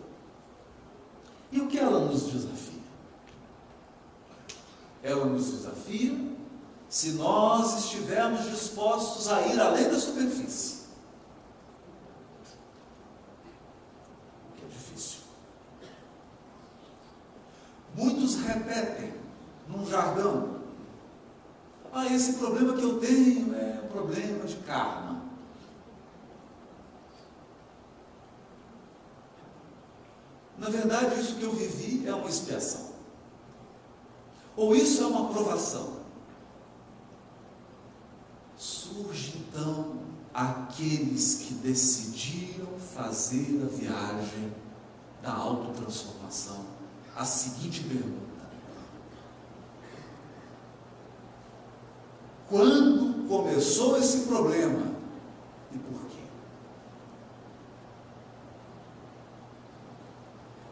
E 1.53 1.61
o 1.61 1.69
que 1.69 1.79
ela 1.79 2.01
nos 2.01 2.25
desafia? 2.25 2.83
Ela 5.03 5.27
nos 5.27 5.51
desafia 5.51 6.35
se 6.89 7.13
nós 7.13 7.85
estivermos 7.85 8.51
dispostos 8.51 9.29
a 9.29 9.47
ir 9.47 9.61
além 9.61 9.89
da 9.89 9.99
superfície. 9.99 10.85
Que 14.57 14.65
é 14.65 14.69
difícil. 14.69 15.21
Muitos 17.95 18.34
repetem 18.45 19.13
num 19.69 19.87
jargão 19.87 20.55
ah, 21.97 22.07
esse 22.07 22.33
problema 22.33 22.73
que 22.73 22.83
eu 22.83 22.99
tenho 22.99 23.55
é 23.55 23.81
um 23.85 23.87
problema 23.87 24.45
de 24.45 24.57
karma. 24.57 25.23
Na 30.59 30.69
verdade, 30.69 31.21
isso 31.21 31.37
que 31.37 31.45
eu 31.45 31.53
vivi 31.53 32.05
é 32.05 32.13
uma 32.13 32.29
expiação. 32.29 32.95
Ou 34.57 34.75
isso 34.75 35.05
é 35.05 35.07
uma 35.07 35.31
aprovação. 35.31 36.01
Surge 38.57 39.39
então 39.39 40.01
aqueles 40.33 41.37
que 41.37 41.55
decidiram 41.55 42.77
fazer 42.93 43.63
a 43.63 43.69
viagem 43.69 44.53
da 45.23 45.33
autotransformação. 45.33 46.65
A 47.15 47.25
seguinte 47.25 47.85
pergunta: 47.85 48.34
Quando 52.55 53.27
começou 53.27 53.99
esse 53.99 54.29
problema 54.29 54.81
e 55.73 55.77
por 55.77 56.07
quê? 56.07 56.23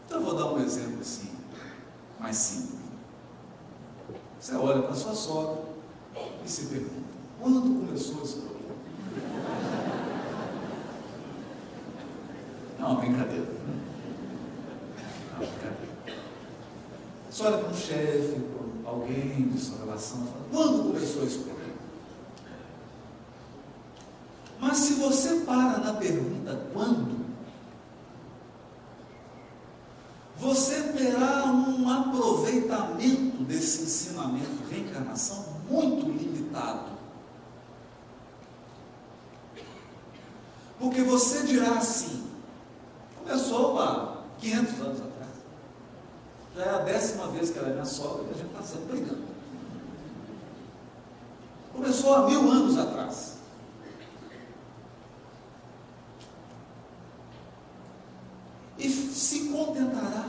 Então 0.07 0.21
eu 0.21 0.25
vou 0.25 0.37
dar 0.37 0.53
um 0.53 0.65
exemplo 0.65 1.01
assim, 1.01 1.31
mais 2.21 2.37
simples. 2.37 2.79
Você 4.39 4.55
olha 4.55 4.83
para 4.83 4.95
sua 4.95 5.13
sogra 5.13 5.61
e 6.47 6.49
se 6.49 6.67
pergunta: 6.67 7.03
quando 7.41 7.85
começou 7.85 8.23
esse 8.23 8.37
problema? 8.37 8.77
Uma 12.79 12.95
brincadeira. 12.95 13.51
Uma 15.33 15.39
brincadeira. 15.39 16.23
Você 17.29 17.43
olha 17.43 17.59
para 17.59 17.69
um 17.69 17.75
chefe, 17.75 18.41
para 18.85 18.93
alguém 18.93 19.49
de 19.49 19.59
sua 19.59 19.79
relação, 19.79 20.19
fala: 20.19 20.47
quando 20.53 20.85
começou 20.85 21.25
esse 21.25 21.39
problema? 21.39 21.52
Mas 24.73 24.81
se 24.81 24.95
você 24.95 25.41
para 25.45 25.77
na 25.81 25.93
pergunta 25.93 26.59
quando, 26.73 27.27
você 30.39 30.95
terá 30.95 31.45
um 31.45 31.91
aproveitamento 31.91 33.45
desse 33.45 33.83
ensinamento 33.83 34.67
reencarnação 34.71 35.45
muito 35.69 36.07
limitado. 36.09 36.87
Porque 40.81 41.03
você 41.03 41.43
dirá 41.43 41.73
assim, 41.73 42.27
começou 43.19 43.79
há 43.79 44.23
500 44.41 44.81
anos 44.81 45.01
atrás. 45.03 45.33
Já 46.57 46.63
é 46.63 46.69
a 46.77 46.79
décima 46.79 47.27
vez 47.27 47.51
que 47.51 47.59
ela 47.59 47.69
é 47.69 47.73
minha 47.73 47.85
sogra 47.85 48.25
e 48.27 48.31
a 48.31 48.39
gente 48.39 48.47
está 48.47 48.63
sempre 48.63 48.97
brigando. 48.97 49.25
Começou 51.75 52.15
há 52.15 52.27
mil 52.27 52.51
anos 52.51 52.79
atrás. 52.79 53.33
e 58.83 58.89
se 58.91 59.49
contentará 59.49 60.29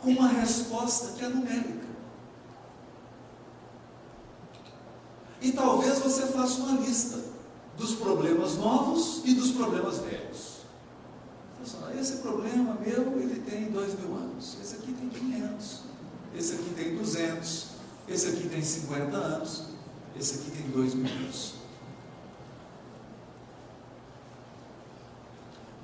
com 0.00 0.10
uma 0.10 0.28
resposta 0.44 1.12
que 1.12 1.24
é 1.24 1.28
numérica. 1.28 1.84
E 5.40 5.52
talvez 5.52 5.98
você 5.98 6.26
faça 6.26 6.60
uma 6.62 6.80
lista 6.80 7.18
dos 7.76 7.94
problemas 7.96 8.56
novos 8.56 9.22
e 9.24 9.34
dos 9.34 9.52
problemas 9.52 9.98
velhos. 9.98 10.54
Esse 11.98 12.16
problema 12.18 12.76
meu, 12.84 13.18
ele 13.18 13.40
tem 13.40 13.70
dois 13.70 13.98
mil 13.98 14.14
anos. 14.16 14.58
Esse 14.60 14.76
aqui 14.76 14.92
tem 14.92 15.08
500. 15.08 15.80
Esse 16.36 16.54
aqui 16.54 16.74
tem 16.76 16.96
200. 16.96 17.66
Esse 18.06 18.28
aqui 18.28 18.48
tem 18.48 18.62
50 18.62 19.16
anos. 19.16 19.64
Esse 20.18 20.34
aqui 20.34 20.50
tem 20.50 20.70
dois 20.70 20.94
mil 20.94 21.10
anos. 21.10 21.54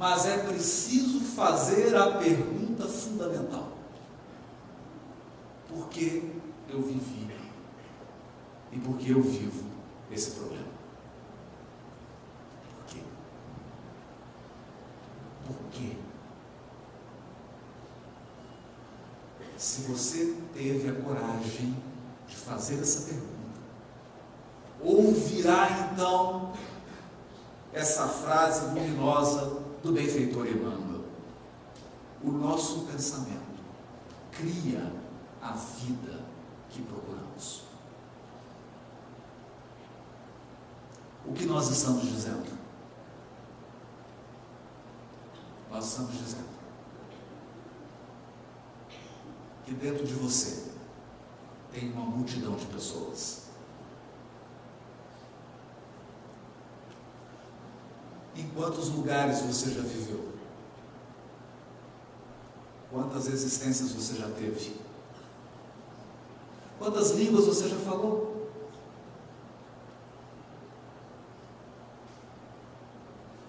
mas 0.00 0.24
é 0.24 0.38
preciso 0.38 1.20
fazer 1.20 1.94
a 1.94 2.12
pergunta 2.12 2.88
fundamental: 2.88 3.68
por 5.70 5.88
que 5.88 6.33
eu 6.68 6.83
vivi 6.83 7.30
e 8.72 8.78
por 8.78 8.96
que 8.98 9.11
eu 9.11 9.22
vivo 9.22 9.64
esse 10.11 10.33
problema? 10.33 10.68
Por 12.76 12.85
quê? 12.87 13.00
Por 15.46 15.56
quê? 15.70 15.96
Se 19.56 19.83
você 19.83 20.37
teve 20.54 20.88
a 20.88 20.94
coragem 21.02 21.76
de 22.26 22.37
fazer 22.37 22.80
essa 22.80 23.06
pergunta, 23.06 23.30
ouvirá 24.80 25.90
então 25.92 26.52
essa 27.72 28.09
frase 28.09 28.66
luminosa 28.74 29.61
do 29.83 29.92
benfeitor 29.92 30.46
Emmanuel. 30.46 31.04
O 32.22 32.30
nosso 32.30 32.87
pensamento 32.87 33.40
cria 34.33 34.99
a 35.42 35.53
vida 35.53 36.20
que 36.68 36.83
procuramos. 36.83 37.62
O 41.24 41.33
que 41.33 41.46
nós 41.46 41.68
estamos 41.70 42.03
dizendo? 42.03 42.59
Nós 45.70 45.87
estamos 45.87 46.12
dizendo 46.12 46.48
que 49.64 49.72
dentro 49.74 50.05
de 50.05 50.14
você 50.14 50.72
tem 51.72 51.92
uma 51.92 52.05
multidão 52.05 52.57
de 52.57 52.66
pessoas. 52.66 53.44
Em 58.35 58.48
quantos 58.50 58.88
lugares 58.88 59.40
você 59.42 59.70
já 59.70 59.83
viveu? 59.83 60.35
Quantas 62.90 63.29
existências 63.29 63.92
você 63.92 64.16
já 64.16 64.29
teve? 64.31 64.89
Quantas 66.80 67.10
línguas 67.10 67.44
você 67.44 67.68
já 67.68 67.76
falou? 67.76 68.48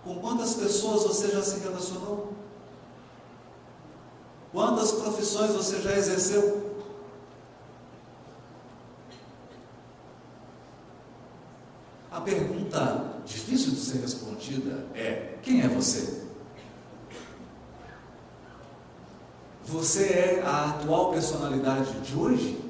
Com 0.04 0.20
quantas 0.20 0.56
pessoas 0.56 1.04
você 1.04 1.30
já 1.30 1.42
se 1.42 1.62
relacionou? 1.62 2.34
Quantas 4.52 4.92
profissões 4.92 5.52
você 5.52 5.82
já 5.82 5.94
exerceu? 5.96 6.76
A 12.12 12.20
pergunta 12.20 13.14
difícil 13.26 13.72
de 13.72 13.80
ser 13.80 14.00
respondida 14.00 14.86
é: 14.94 15.38
quem 15.42 15.62
é 15.62 15.70
você? 15.70 16.28
Você 19.64 20.04
é 20.08 20.44
a 20.46 20.72
atual 20.72 21.14
personalidade 21.14 21.98
de 22.02 22.14
hoje? 22.14 22.62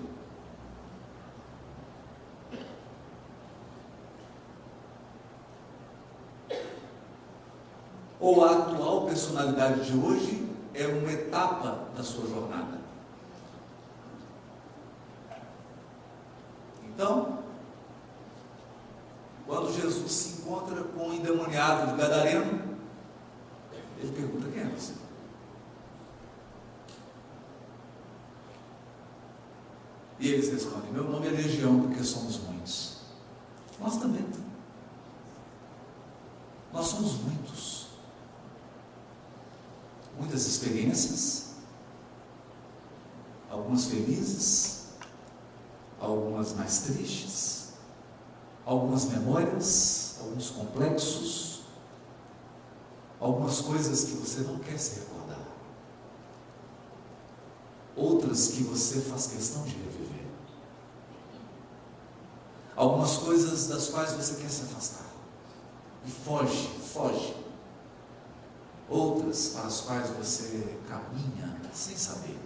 Ou 8.21 8.45
a 8.45 8.51
atual 8.51 9.07
personalidade 9.41 9.85
de 9.85 9.97
hoje 9.97 10.47
é 10.73 10.85
uma 10.87 11.11
etapa 11.11 11.87
da 11.95 12.03
sua 12.03 12.27
jornada? 12.27 12.79
Então, 16.85 17.39
quando 19.47 19.73
Jesus 19.73 20.11
se 20.11 20.41
encontra 20.41 20.83
com 20.83 21.09
o 21.09 21.13
endemoniado 21.13 21.91
de 21.91 21.97
Gadareno, 21.97 22.61
ele 23.97 24.11
pergunta: 24.11 24.47
quem 24.51 24.61
é 24.61 24.65
você? 24.65 24.93
E 30.19 30.27
eles 30.29 30.49
respondem: 30.51 30.91
Meu 30.91 31.05
nome 31.05 31.27
é 31.27 31.31
Legião, 31.31 31.81
porque 31.81 32.03
somos 32.03 32.39
muitos. 32.41 33.01
Nós 33.79 33.97
também. 33.97 34.25
Nós 36.71 36.87
somos 36.87 37.15
muitos. 37.15 37.81
Muitas 40.21 40.45
experiências, 40.45 41.55
algumas 43.49 43.85
felizes, 43.85 44.89
algumas 45.99 46.53
mais 46.53 46.79
tristes, 46.81 47.69
algumas 48.65 49.05
memórias, 49.05 50.17
alguns 50.21 50.51
complexos, 50.51 51.61
algumas 53.19 53.61
coisas 53.61 54.03
que 54.03 54.17
você 54.31 54.41
não 54.41 54.59
quer 54.59 54.77
se 54.77 55.01
recordar, 55.01 55.45
outras 57.95 58.47
que 58.49 58.63
você 58.63 59.01
faz 59.01 59.27
questão 59.27 59.63
de 59.63 59.75
reviver. 59.75 60.25
Algumas 62.75 63.17
coisas 63.17 63.67
das 63.67 63.89
quais 63.89 64.13
você 64.13 64.41
quer 64.41 64.49
se 64.49 64.61
afastar. 64.63 65.05
E 66.05 66.09
foge, 66.09 66.69
foge. 66.93 67.35
Outras 68.89 69.49
para 69.49 69.67
as 69.67 69.81
quais 69.81 70.09
você 70.11 70.77
caminha 70.87 71.59
sem 71.73 71.95
saber, 71.95 72.39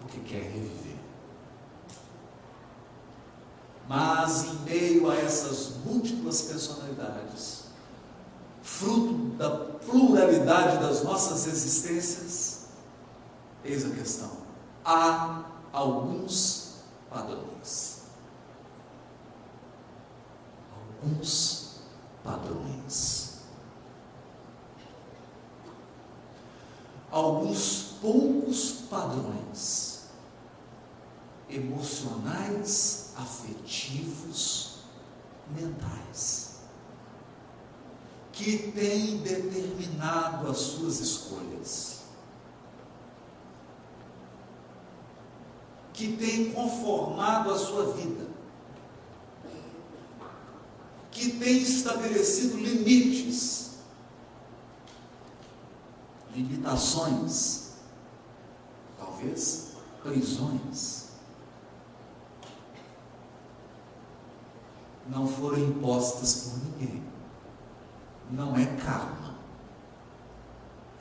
porque 0.00 0.20
quer 0.20 0.42
reviver. 0.42 0.98
Mas 3.88 4.44
em 4.44 4.54
meio 4.60 5.10
a 5.10 5.16
essas 5.16 5.76
múltiplas 5.84 6.42
personalidades, 6.42 7.63
fruto 8.64 9.36
da 9.36 9.50
pluralidade 9.50 10.78
das 10.78 11.04
nossas 11.04 11.46
existências, 11.46 12.64
eis 13.62 13.84
a 13.84 13.90
questão: 13.90 14.30
há 14.84 15.44
alguns 15.72 16.78
padrões. 17.08 17.94
alguns 21.04 21.80
padrões. 22.22 23.34
Alguns 27.10 27.82
poucos 28.00 28.72
padrões 28.90 30.04
emocionais, 31.48 33.12
afetivos, 33.16 34.78
mentais, 35.48 36.33
que 38.44 38.58
têm 38.72 39.16
determinado 39.22 40.50
as 40.50 40.58
suas 40.58 41.00
escolhas, 41.00 42.02
que 45.94 46.14
têm 46.16 46.52
conformado 46.52 47.50
a 47.50 47.58
sua 47.58 47.94
vida 47.94 48.34
que 51.14 51.30
tem 51.38 51.58
estabelecido 51.58 52.56
limites, 52.56 53.78
limitações, 56.34 57.74
talvez 58.98 59.74
prisões, 60.02 61.04
não 65.06 65.28
foram 65.28 65.58
impostas 65.60 66.34
por 66.34 66.64
ninguém. 66.64 67.13
Não 68.30 68.56
é 68.56 68.66
karma, 68.66 69.34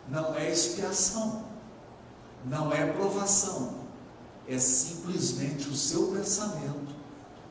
não 0.08 0.36
é 0.36 0.52
expiação, 0.52 1.46
não 2.46 2.72
é 2.72 2.86
provação, 2.86 3.76
é 4.48 4.60
simplesmente 4.60 5.70
o 5.70 5.76
seu 5.76 6.08
pensamento 6.08 6.94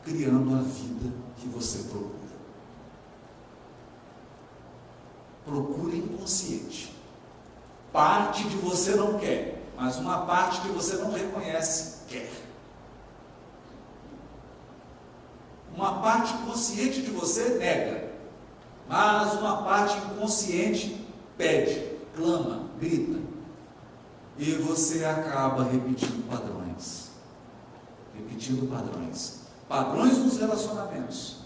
criando 0.05 0.55
a 0.55 0.63
vida 0.63 1.13
que 1.37 1.49
você 1.49 1.79
procura. 1.89 2.23
procura 5.45 5.97
inconsciente. 5.97 6.97
Parte 7.93 8.45
de 8.49 8.57
você 8.57 8.95
não 8.95 9.19
quer, 9.19 9.63
mas 9.77 9.97
uma 9.97 10.25
parte 10.25 10.61
que 10.61 10.69
você 10.69 10.97
não 10.97 11.13
reconhece 11.13 11.99
quer. 12.09 12.31
Uma 15.75 16.01
parte 16.01 16.33
consciente 16.45 17.03
de 17.03 17.11
você 17.11 17.57
nega, 17.59 18.02
mas 18.93 19.33
uma 19.35 19.63
parte 19.63 19.97
inconsciente 19.99 21.07
pede, 21.37 21.97
clama, 22.15 22.67
grita. 22.79 23.21
E 24.39 24.53
você 24.53 25.05
acaba 25.05 25.65
repetindo 25.65 26.29
padrões. 26.29 27.11
Repetindo 28.15 28.69
padrões. 28.71 29.41
Padrões 29.69 30.19
nos 30.19 30.37
relacionamentos 30.39 31.43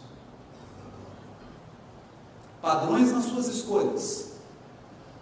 padrões 2.67 3.13
nas 3.13 3.27
suas 3.27 3.47
escolhas, 3.47 4.33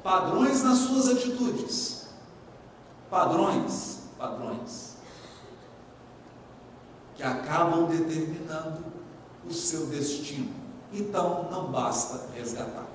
padrões 0.03 0.63
nas 0.63 0.79
suas 0.79 1.09
atitudes, 1.09 2.07
padrões, 3.11 3.99
padrões, 4.17 4.95
que 7.15 7.23
acabam 7.23 7.85
determinando 7.85 8.83
o 9.47 9.53
seu 9.53 9.85
destino. 9.89 10.64
Então 10.95 11.49
não 11.51 11.71
basta 11.71 12.29
resgatar. 12.35 12.87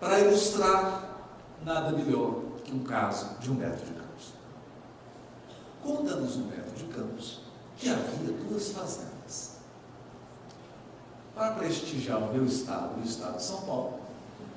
Para 0.00 0.18
ilustrar, 0.20 1.18
nada 1.62 1.92
melhor 1.92 2.40
que 2.64 2.74
um 2.74 2.82
caso 2.82 3.38
de 3.38 3.50
Humberto 3.50 3.84
de 3.84 3.92
Campos. 3.92 4.32
Conta-nos 5.82 6.36
Humberto 6.36 6.72
de 6.74 6.84
Campos 6.84 7.40
que 7.76 7.88
havia 7.88 8.32
duas 8.32 8.70
fazendas 8.70 9.10
para 11.40 11.52
prestigiar 11.52 12.18
o 12.18 12.32
meu 12.34 12.44
estado 12.44 13.00
o 13.00 13.02
estado 13.02 13.36
de 13.38 13.42
São 13.42 13.62
Paulo, 13.62 13.94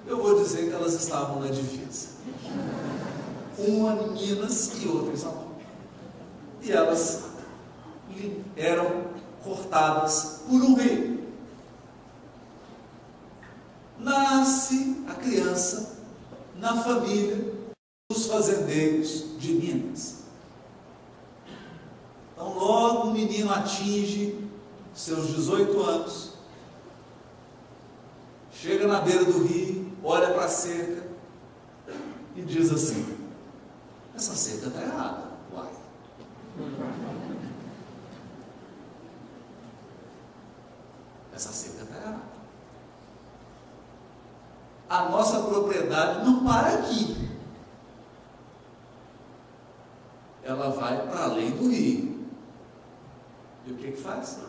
eu 0.06 0.22
vou 0.22 0.44
dizer 0.44 0.68
que 0.68 0.76
elas 0.76 0.94
estavam 0.94 1.40
na 1.40 1.48
divisa. 1.48 2.10
Uma 3.58 3.94
em 3.94 4.12
Minas 4.12 4.84
e 4.84 4.88
outra 4.90 5.14
em 5.14 5.16
São 5.16 5.32
Paulo. 5.32 5.56
E 6.62 6.72
elas 6.74 7.24
eram 8.58 9.03
cortadas 9.44 10.42
por 10.48 10.62
um 10.62 10.76
rio. 10.76 11.24
Nasce 14.00 15.04
a 15.08 15.14
criança 15.14 15.98
na 16.56 16.82
família 16.82 17.54
dos 18.10 18.28
fazendeiros 18.28 19.38
de 19.38 19.54
Minas. 19.54 20.24
Então, 22.34 22.54
logo 22.54 23.10
o 23.10 23.14
menino 23.14 23.52
atinge 23.54 24.44
seus 24.94 25.28
18 25.28 25.82
anos, 25.82 26.34
chega 28.52 28.88
na 28.88 29.02
beira 29.02 29.26
do 29.26 29.44
rio, 29.46 29.92
olha 30.04 30.32
para 30.32 30.46
a 30.46 30.50
cerca 30.50 31.04
e 32.36 32.42
diz 32.42 32.72
assim: 32.72 33.18
essa 34.16 34.36
cerca 34.36 34.68
está 34.68 34.82
errada, 34.82 35.24
uai. 35.54 35.72
Essa 41.34 41.52
cerca 41.52 41.84
está 41.84 41.96
errada. 41.96 42.22
a 44.90 45.10
nossa 45.10 45.40
propriedade 45.42 46.24
não 46.24 46.44
para 46.44 46.76
aqui. 46.76 47.30
Ela 50.44 50.70
vai 50.70 51.08
para 51.08 51.24
além 51.24 51.52
do 51.52 51.70
rio. 51.70 52.28
E 53.66 53.72
o 53.72 53.76
que 53.78 53.94
que 53.94 54.02
faz? 54.02 54.40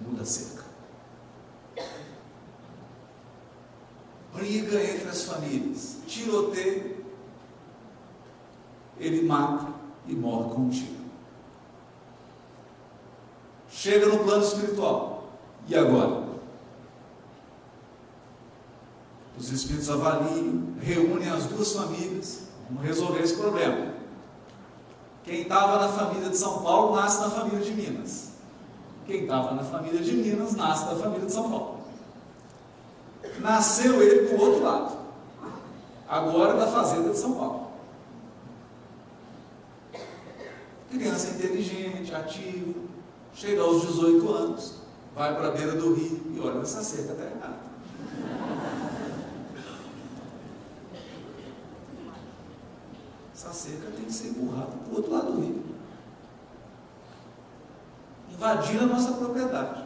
Muda 0.00 0.22
a 0.22 0.24
cerca. 0.24 0.64
Briga 4.32 4.82
entre 4.82 5.08
as 5.08 5.24
famílias, 5.24 5.98
tiroteio, 6.06 7.04
ele 8.96 9.22
mata 9.26 9.72
e 10.06 10.14
morre 10.14 10.54
com 10.54 10.60
um 10.62 10.70
tiro. 10.70 11.00
Chega 13.68 14.06
no 14.06 14.24
plano 14.24 14.44
espiritual. 14.44 15.09
E 15.68 15.76
agora? 15.76 16.30
Os 19.38 19.50
espíritos 19.50 19.88
avaliam, 19.88 20.74
reúnem 20.80 21.30
as 21.30 21.46
duas 21.46 21.72
famílias, 21.72 22.48
vamos 22.68 22.84
resolver 22.84 23.20
esse 23.20 23.36
problema. 23.36 23.94
Quem 25.24 25.42
estava 25.42 25.78
na 25.78 25.88
família 25.88 26.28
de 26.28 26.36
São 26.36 26.62
Paulo 26.62 26.96
nasce 26.96 27.20
na 27.20 27.30
família 27.30 27.60
de 27.60 27.72
Minas. 27.72 28.32
Quem 29.06 29.22
estava 29.22 29.54
na 29.54 29.62
família 29.64 30.00
de 30.00 30.12
Minas 30.12 30.54
nasce 30.54 30.86
da 30.86 30.96
família 30.96 31.26
de 31.26 31.32
São 31.32 31.50
Paulo. 31.50 31.80
Nasceu 33.40 34.02
ele 34.02 34.28
do 34.28 34.42
outro 34.42 34.62
lado, 34.62 34.96
agora 36.08 36.54
da 36.54 36.66
fazenda 36.66 37.10
de 37.10 37.18
São 37.18 37.32
Paulo. 37.32 37.68
Criança 40.90 41.30
inteligente, 41.30 42.14
ativa, 42.14 42.74
chega 43.32 43.62
aos 43.62 43.82
18 43.82 44.28
anos, 44.30 44.79
vai 45.20 45.34
para 45.34 45.48
a 45.48 45.50
beira 45.50 45.72
do 45.72 45.92
rio 45.92 46.18
e 46.34 46.40
olha 46.40 46.62
essa 46.62 46.82
cerca 46.82 47.12
está 47.12 47.24
errada. 47.24 47.70
Essa 53.34 53.52
cerca 53.52 53.90
tem 53.94 54.06
que 54.06 54.12
ser 54.14 54.28
empurrada 54.28 54.70
para 54.82 54.90
o 54.90 54.96
outro 54.96 55.12
lado 55.12 55.32
do 55.32 55.40
rio. 55.42 55.62
Invadir 58.32 58.80
a 58.80 58.86
nossa 58.86 59.12
propriedade. 59.12 59.84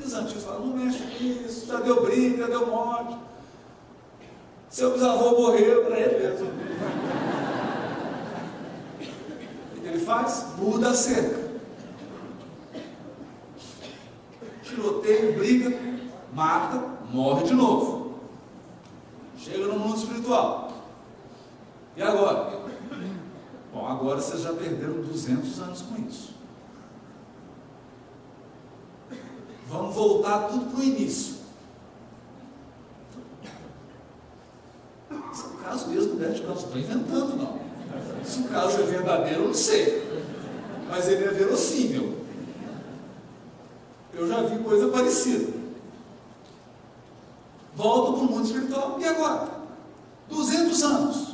E 0.00 0.02
os 0.02 0.14
antigos 0.14 0.42
falam, 0.42 0.66
não 0.66 0.76
mexe 0.76 0.98
com 0.98 1.24
isso, 1.24 1.66
já 1.66 1.78
deu 1.78 2.02
briga, 2.02 2.38
já 2.38 2.46
deu 2.48 2.66
morte. 2.66 3.16
Seu 4.68 4.94
bisavô 4.94 5.42
morreu 5.42 5.84
para 5.84 5.96
ele 5.96 6.28
mesmo. 6.28 6.48
O 9.76 9.80
que 9.80 9.86
ele 9.86 10.04
faz? 10.04 10.46
Muda 10.58 10.90
a 10.90 10.94
cerca. 10.94 11.41
Tiroteio, 15.02 15.34
briga, 15.34 15.78
mata, 16.32 16.80
morre 17.10 17.44
de 17.44 17.54
novo. 17.54 18.14
Chega 19.36 19.66
no 19.66 19.78
mundo 19.78 19.98
espiritual. 19.98 20.72
E 21.96 22.02
agora? 22.02 22.62
Bom, 23.72 23.86
agora 23.86 24.20
vocês 24.20 24.42
já 24.42 24.52
perderam 24.52 25.02
200 25.02 25.60
anos 25.60 25.82
com 25.82 25.96
isso. 26.06 26.32
Vamos 29.68 29.94
voltar 29.94 30.48
tudo 30.48 30.66
para 30.70 30.80
o 30.80 30.84
início. 30.84 31.36
Esse 35.32 35.44
é 35.44 35.46
o 35.46 35.50
caso 35.64 35.88
mesmo 35.88 36.12
do 36.12 36.18
Bert 36.18 36.42
não 36.44 36.54
estou 36.54 36.78
inventando, 36.78 37.36
não. 37.36 37.60
Se 38.24 38.40
o 38.40 38.48
caso 38.48 38.80
é 38.80 38.84
verdadeiro, 38.84 39.40
eu 39.40 39.46
não 39.48 39.54
sei. 39.54 40.02
Mas 40.88 41.08
ele 41.08 41.24
é 41.24 41.28
verossímil. 41.28 42.01
Eu 44.14 44.28
já 44.28 44.42
vi 44.42 44.62
coisa 44.62 44.88
parecida. 44.88 45.52
Volto 47.74 48.12
para 48.12 48.22
o 48.22 48.26
mundo 48.26 48.44
espiritual. 48.44 49.00
E 49.00 49.04
agora? 49.04 49.48
200 50.28 50.82
anos. 50.82 51.32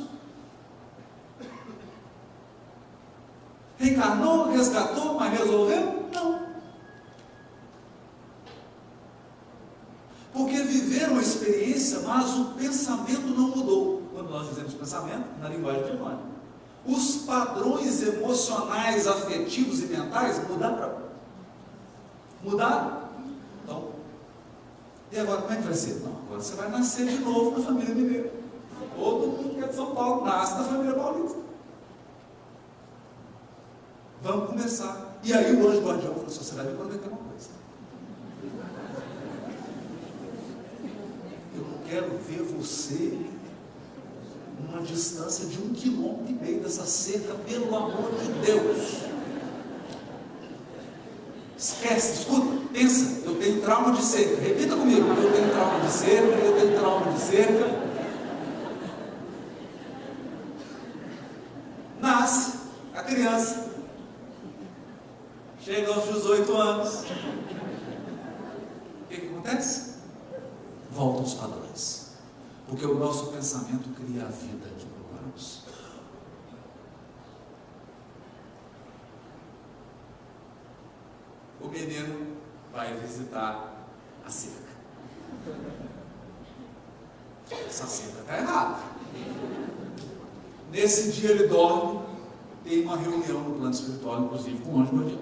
Reencarnou, 3.77 4.51
resgatou, 4.51 5.13
mas 5.15 5.39
resolveu? 5.39 6.09
Não. 6.13 6.39
Porque 10.33 10.61
viveram 10.63 11.17
a 11.17 11.21
experiência, 11.21 12.01
mas 12.01 12.37
o 12.37 12.45
pensamento 12.57 13.27
não 13.27 13.49
mudou. 13.49 14.03
Quando 14.13 14.29
nós 14.29 14.49
dizemos 14.49 14.73
pensamento, 14.73 15.25
na 15.39 15.49
linguagem 15.49 15.83
de 15.83 15.91
Emmanuel. 15.91 16.19
Os 16.85 17.17
padrões 17.17 18.01
emocionais, 18.01 19.07
afetivos 19.07 19.81
e 19.81 19.87
mentais 19.87 20.47
mudaram. 20.47 20.88
Mudaram? 22.43 23.09
Então, 23.63 23.89
e 25.11 25.19
agora 25.19 25.41
como 25.41 25.53
é 25.53 25.57
que 25.57 25.63
vai 25.63 25.73
ser? 25.73 26.01
Não, 26.01 26.11
agora 26.25 26.41
você 26.41 26.55
vai 26.55 26.69
nascer 26.69 27.07
de 27.07 27.17
novo 27.19 27.57
na 27.57 27.65
família 27.65 27.93
mineira. 27.95 28.31
Todo 28.95 29.27
mundo 29.27 29.55
que 29.55 29.63
é 29.63 29.67
de 29.67 29.75
São 29.75 29.93
Paulo 29.95 30.25
nasce 30.25 30.55
na 30.55 30.63
família 30.63 30.93
paulista. 30.93 31.37
Vamos 34.21 34.49
começar. 34.49 35.17
E 35.23 35.33
aí 35.33 35.55
o 35.55 35.67
anjo 35.67 35.81
guardião 35.81 36.13
falou 36.13 36.27
assim, 36.27 36.43
você 36.43 36.55
vai 36.55 36.65
me 36.65 36.75
prometer 36.75 37.07
uma 37.07 37.17
coisa. 37.17 37.49
Eu 41.55 41.61
não 41.61 41.77
quero 41.87 42.17
ver 42.19 42.43
você 42.43 43.19
numa 44.59 44.81
distância 44.81 45.45
de 45.47 45.61
um 45.61 45.73
quilômetro 45.73 46.29
e 46.29 46.33
meio 46.33 46.61
dessa 46.61 46.85
cerca, 46.85 47.33
pelo 47.35 47.75
amor 47.75 48.11
de 48.11 48.31
Deus. 48.45 49.08
Esquece, 51.59 52.21
escuta, 52.21 52.69
pensa, 52.71 53.25
eu 53.25 53.35
tenho 53.35 53.61
trauma 53.61 53.91
de 53.91 54.01
cerca. 54.01 54.41
Repita 54.41 54.77
comigo, 54.77 55.09
eu 55.09 55.33
tenho 55.33 55.51
trauma 55.51 55.81
de 55.81 55.91
cerca, 55.91 56.37
eu 56.37 56.57
tenho 56.57 56.79
trauma 56.79 57.11
de 57.11 57.19
cerca. 57.19 57.89
Nasce 61.99 62.59
a 62.95 63.03
criança. 63.03 63.71
Chega 65.59 65.93
aos 65.93 66.05
18 66.05 66.55
anos. 66.55 67.03
O 69.03 69.07
que, 69.09 69.17
que 69.17 69.27
acontece? 69.27 69.95
Voltam 70.91 71.23
os 71.23 71.33
padrões. 71.33 72.13
Porque 72.69 72.85
o 72.85 72.97
nosso 72.97 73.33
pensamento 73.33 73.89
cria 73.95 74.23
a 74.23 74.29
vida 74.29 74.69
que 74.77 74.85
procuramos. 74.85 75.63
O 81.61 81.67
menino 81.67 82.37
vai 82.71 82.93
visitar 82.97 83.85
a 84.25 84.29
cerca. 84.29 84.69
Essa 87.51 87.87
cerca 87.87 88.21
está 88.21 88.37
errada. 88.37 88.79
Nesse 90.71 91.11
dia 91.11 91.31
ele 91.31 91.47
dorme, 91.47 92.01
tem 92.63 92.83
uma 92.83 92.95
reunião 92.95 93.41
no 93.41 93.55
plano 93.55 93.71
espiritual, 93.71 94.23
inclusive 94.23 94.59
com 94.59 94.71
o 94.71 94.81
anjo 94.81 94.95
guardião, 94.95 95.19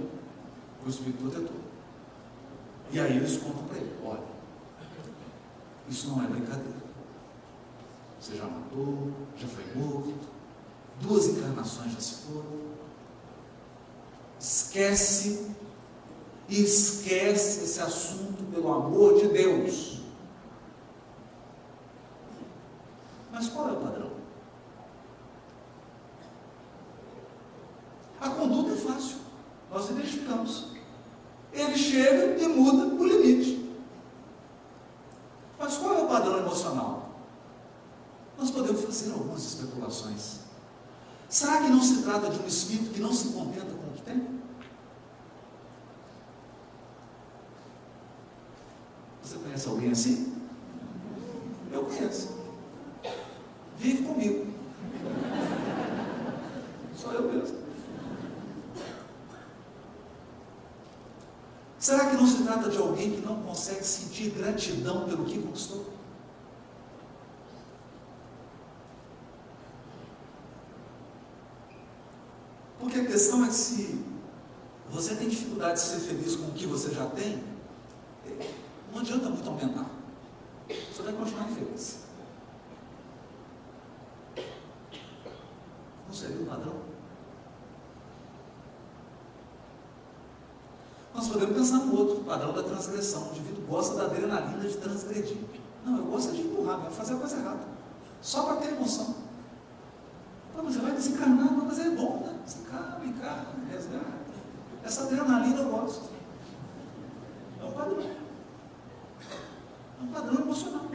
com 0.79 0.85
o 0.85 0.89
espírito 0.89 1.23
protetor. 1.23 1.57
E 2.91 2.99
aí 2.99 3.17
eles 3.17 3.37
contam 3.37 3.63
para 3.63 3.77
ele: 3.77 3.95
olha, 4.03 4.23
isso 5.87 6.09
não 6.09 6.23
é 6.23 6.27
brincadeira. 6.27 6.77
Você 8.19 8.35
já 8.35 8.45
matou, 8.45 9.11
já 9.37 9.47
foi 9.47 9.63
morto, 9.75 10.13
duas 11.01 11.27
encarnações 11.27 11.93
já 11.93 11.99
se 11.99 12.15
foram. 12.25 12.67
Esquece 14.39 15.51
e 16.47 16.63
esquece 16.63 17.63
esse 17.63 17.79
assunto 17.79 18.43
pelo 18.51 18.71
amor 18.71 19.19
de 19.19 19.27
Deus. 19.27 19.97
Mas 23.31 23.49
qual 23.49 23.69
é 23.69 23.71
o 23.73 23.81
padrão? 23.81 24.11
A 28.19 28.29
conduta 28.29 28.71
é 28.71 28.75
fácil, 28.75 29.17
nós 29.69 29.89
identificamos. 29.89 30.67
Ele 31.53 31.77
chega 31.77 32.41
e 32.41 32.47
muda 32.47 32.85
o 32.95 33.05
limite. 33.05 33.67
Mas 35.59 35.77
qual 35.77 35.97
é 35.97 36.01
o 36.03 36.07
padrão 36.07 36.37
emocional? 36.39 37.09
Nós 38.37 38.51
podemos 38.51 38.81
fazer 38.81 39.11
algumas 39.11 39.43
especulações. 39.43 40.39
Será 41.29 41.61
que 41.61 41.69
não 41.69 41.81
se 41.81 42.03
trata 42.03 42.29
de 42.29 42.39
um 42.39 42.47
espírito 42.47 42.93
que 42.93 43.01
não 43.01 43.11
se 43.11 43.29
contenta 43.29 43.65
com 43.65 43.89
o 43.89 43.93
que 43.93 44.01
tem? 44.01 44.27
Você 49.23 49.37
conhece 49.57 49.69
alguém 49.69 49.91
assim? 49.91 50.33
Eu 51.71 51.83
conheço. 51.85 52.37
Vive 53.77 54.03
comigo. 54.03 54.47
Só 56.95 57.11
eu 57.11 57.33
mesmo. 57.33 57.57
Será 61.79 62.09
que 62.09 62.17
não 62.17 62.27
se 62.27 62.43
trata 62.43 62.69
de 62.69 62.77
alguém 62.77 63.11
que 63.11 63.25
não 63.25 63.41
consegue 63.43 63.83
sentir 63.83 64.31
gratidão 64.31 65.07
pelo 65.07 65.25
que 65.25 65.39
conquistou? 65.39 65.85
Porque 72.79 72.99
a 72.99 73.05
questão 73.05 73.43
é 73.43 73.47
que 73.47 73.53
se 73.53 74.05
você 74.89 75.15
tem 75.15 75.29
dificuldade 75.29 75.79
de 75.79 75.85
ser 75.85 75.99
feliz 75.99 76.35
com 76.35 76.47
o 76.47 76.51
que 76.51 76.65
você 76.65 76.91
já 76.93 77.05
tem, 77.07 77.43
não 78.97 79.03
adianta 79.03 79.29
muito 79.29 79.47
aumentar. 79.47 79.85
Você 80.67 81.03
vai 81.03 81.13
continuar 81.13 81.47
feliz. 81.49 81.99
Não 86.07 86.15
seria 86.15 86.41
o 86.41 86.45
padrão? 86.47 86.73
Nós 91.13 91.27
podemos 91.27 91.55
pensar 91.55 91.77
no 91.85 91.95
outro, 91.95 92.23
padrão 92.23 92.53
da 92.53 92.63
transgressão. 92.63 93.27
O 93.27 93.31
indivíduo 93.33 93.67
gosta 93.67 93.97
da 93.97 94.05
adrenalina 94.05 94.67
de 94.67 94.77
transgredir. 94.77 95.37
Não, 95.85 95.97
eu 95.97 96.05
gosto 96.05 96.29
é 96.29 96.33
de 96.33 96.41
empurrar, 96.41 96.79
vai 96.79 96.91
fazer 96.91 97.13
a 97.13 97.17
coisa 97.17 97.37
errada. 97.37 97.67
Só 98.19 98.45
para 98.45 98.55
ter 98.55 98.69
emoção. 98.69 99.13
Mas 100.55 100.73
você 100.73 100.79
vai 100.79 100.93
desencarnar, 100.93 101.53
mas 101.53 101.77
é 101.77 101.91
bom, 101.91 102.23
né? 102.25 102.39
Desencarna, 102.43 103.05
encarna, 103.05 103.45
resgata. 103.71 104.17
Essa 104.83 105.03
adrenalina 105.03 105.59
eu 105.59 105.69
gosto. 105.69 106.09
É 107.61 107.63
o 107.63 107.71
padrão. 107.73 108.26
Um 110.01 110.07
padrão 110.07 110.41
emocional. 110.41 110.87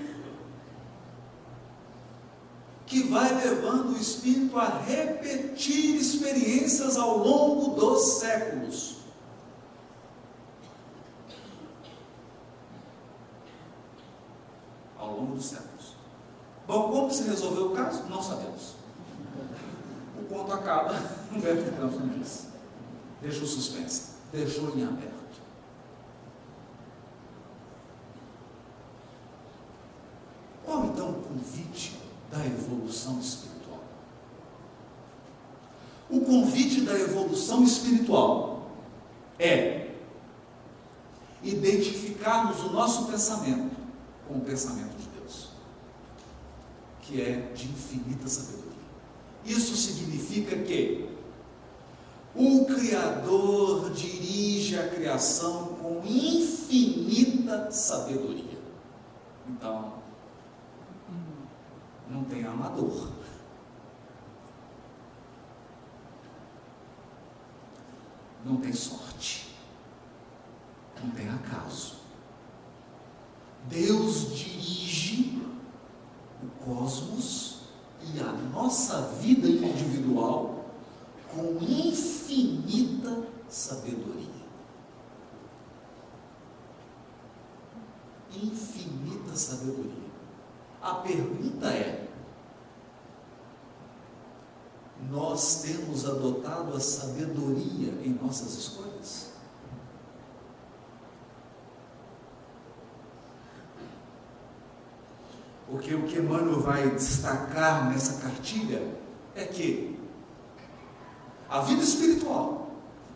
Que 2.87 3.05
vai 3.05 3.35
levando 3.35 3.95
o 3.95 3.99
espírito 3.99 4.59
a 4.59 4.69
repetir 4.81 5.97
experiências 5.97 6.97
ao 6.97 7.19
longo 7.19 7.75
dos 7.75 8.19
séculos. 8.19 8.97
Ao 14.99 15.11
longo 15.13 15.37
dos 15.37 15.47
séculos. 15.47 15.97
Bom, 16.67 16.91
como 16.91 17.11
se 17.11 17.25
resolveu 17.25 17.73
o 17.73 17.75
caso? 17.75 18.05
Não 18.09 18.23
sabemos. 18.23 18.75
O 20.21 20.25
conto 20.27 20.53
acaba 20.53 20.95
no 21.31 21.41
verbo 21.41 21.63
de 21.63 21.77
Campos 21.77 22.19
diz. 22.19 22.47
Deixou 23.21 23.47
suspense, 23.47 24.13
deixou 24.33 24.77
em 24.77 24.85
aberto. 24.85 25.13
Qual 30.65 30.87
então 30.87 31.11
o 31.11 31.23
convite 31.23 32.01
da 32.33 32.45
evolução 32.45 33.21
espiritual? 33.21 33.85
O 36.11 36.21
convite 36.23 36.81
da 36.81 36.99
evolução 36.99 37.63
espiritual 37.63 38.71
é 39.39 39.91
identificarmos 41.43 42.61
o 42.63 42.71
nosso 42.71 43.07
pensamento 43.07 43.77
com 44.27 44.35
o 44.39 44.41
pensamento 44.41 44.97
de 44.97 45.09
Deus, 45.19 45.51
que 47.03 47.21
é 47.21 47.53
de 47.55 47.67
infinita 47.67 48.29
sabedoria. 48.29 48.73
Isso 49.45 49.77
significa 49.77 50.57
que 50.57 51.09
o 52.35 52.65
Criador 52.65 53.91
dirige 53.91 54.79
a 54.79 54.89
criação 54.89 55.77
com 55.83 56.03
infinita 56.07 57.71
sabedoria. 57.71 58.59
Então, 59.49 60.02
não 62.13 62.25
tem 62.25 62.45
amador. 62.45 63.11
Não 68.45 68.57
tem 68.59 68.73
sorte. 68.73 69.57
Não 71.03 71.11
tem 71.11 71.29
acaso. 71.29 72.03
Deus 73.69 74.37
dirige 74.37 75.43
o 76.43 76.65
cosmos 76.65 77.63
e 78.03 78.21
a 78.21 78.33
nossa 78.33 79.01
vida 79.21 79.49
individual 79.49 80.67
com 81.35 81.57
infinita 81.65 83.27
sabedoria. 83.49 84.43
Infinita 88.35 89.37
sabedoria. 89.37 90.02
A 90.83 90.95
pergunta 90.95 91.69
é: 91.69 92.09
nós 95.09 95.63
temos 95.63 96.05
adotado 96.05 96.75
a 96.75 96.81
sabedoria 96.81 97.93
em 98.03 98.19
nossas 98.21 98.55
escolhas? 98.55 99.31
Porque 105.69 105.95
o 105.95 106.03
que 106.03 106.19
Emmanuel 106.19 106.61
vai 106.61 106.91
destacar 106.91 107.89
nessa 107.89 108.21
cartilha 108.21 108.95
é 109.35 109.45
que 109.45 109.99
a 111.49 111.61
vida 111.61 111.83
espiritual, 111.83 112.73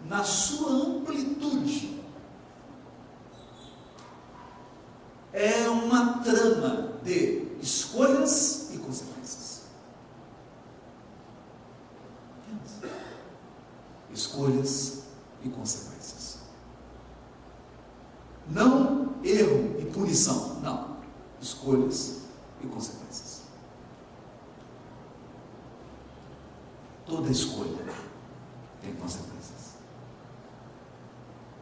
na 0.07 0.23
sua 0.23 0.71
amplitude, 0.71 2.03
é 5.33 5.69
uma 5.69 6.19
trama 6.21 6.86
de 7.97 8.03
escolhas 8.03 8.71
e 8.75 8.79
consequências. 8.79 9.63
Escolhas 14.13 15.03
e 15.43 15.49
consequências. 15.49 16.39
Não 18.49 19.15
erro 19.25 19.81
e 19.81 19.87
punição, 19.87 20.61
não. 20.61 20.99
Escolhas 21.41 22.23
e 22.63 22.67
consequências. 22.67 23.43
Toda 27.07 27.31
escolha 27.31 27.85
tem 28.83 28.95
consequências. 28.95 29.77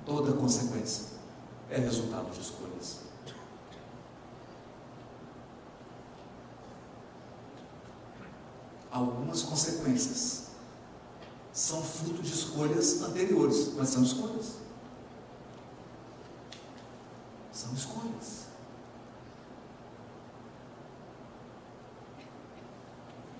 Toda 0.04 0.32
consequência 0.32 1.06
é 1.70 1.78
resultado 1.78 2.30
de 2.30 2.40
escolhas. 2.40 3.04
Algumas 8.94 9.42
consequências 9.42 10.50
são 11.52 11.82
fruto 11.82 12.22
de 12.22 12.32
escolhas 12.32 13.02
anteriores, 13.02 13.74
mas 13.74 13.88
são 13.88 14.04
escolhas. 14.04 14.52
São 17.52 17.74
escolhas. 17.74 18.44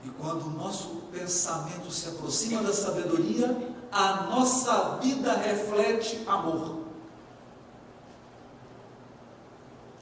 E 0.05 0.11
quando 0.25 0.47
o 0.47 0.51
nosso 0.51 1.03
pensamento 1.13 1.91
se 1.91 2.09
aproxima 2.09 2.63
da 2.63 2.73
sabedoria, 2.73 3.75
a 3.93 4.23
nossa 4.25 4.97
vida 4.97 5.35
reflete 5.35 6.25
amor. 6.27 6.79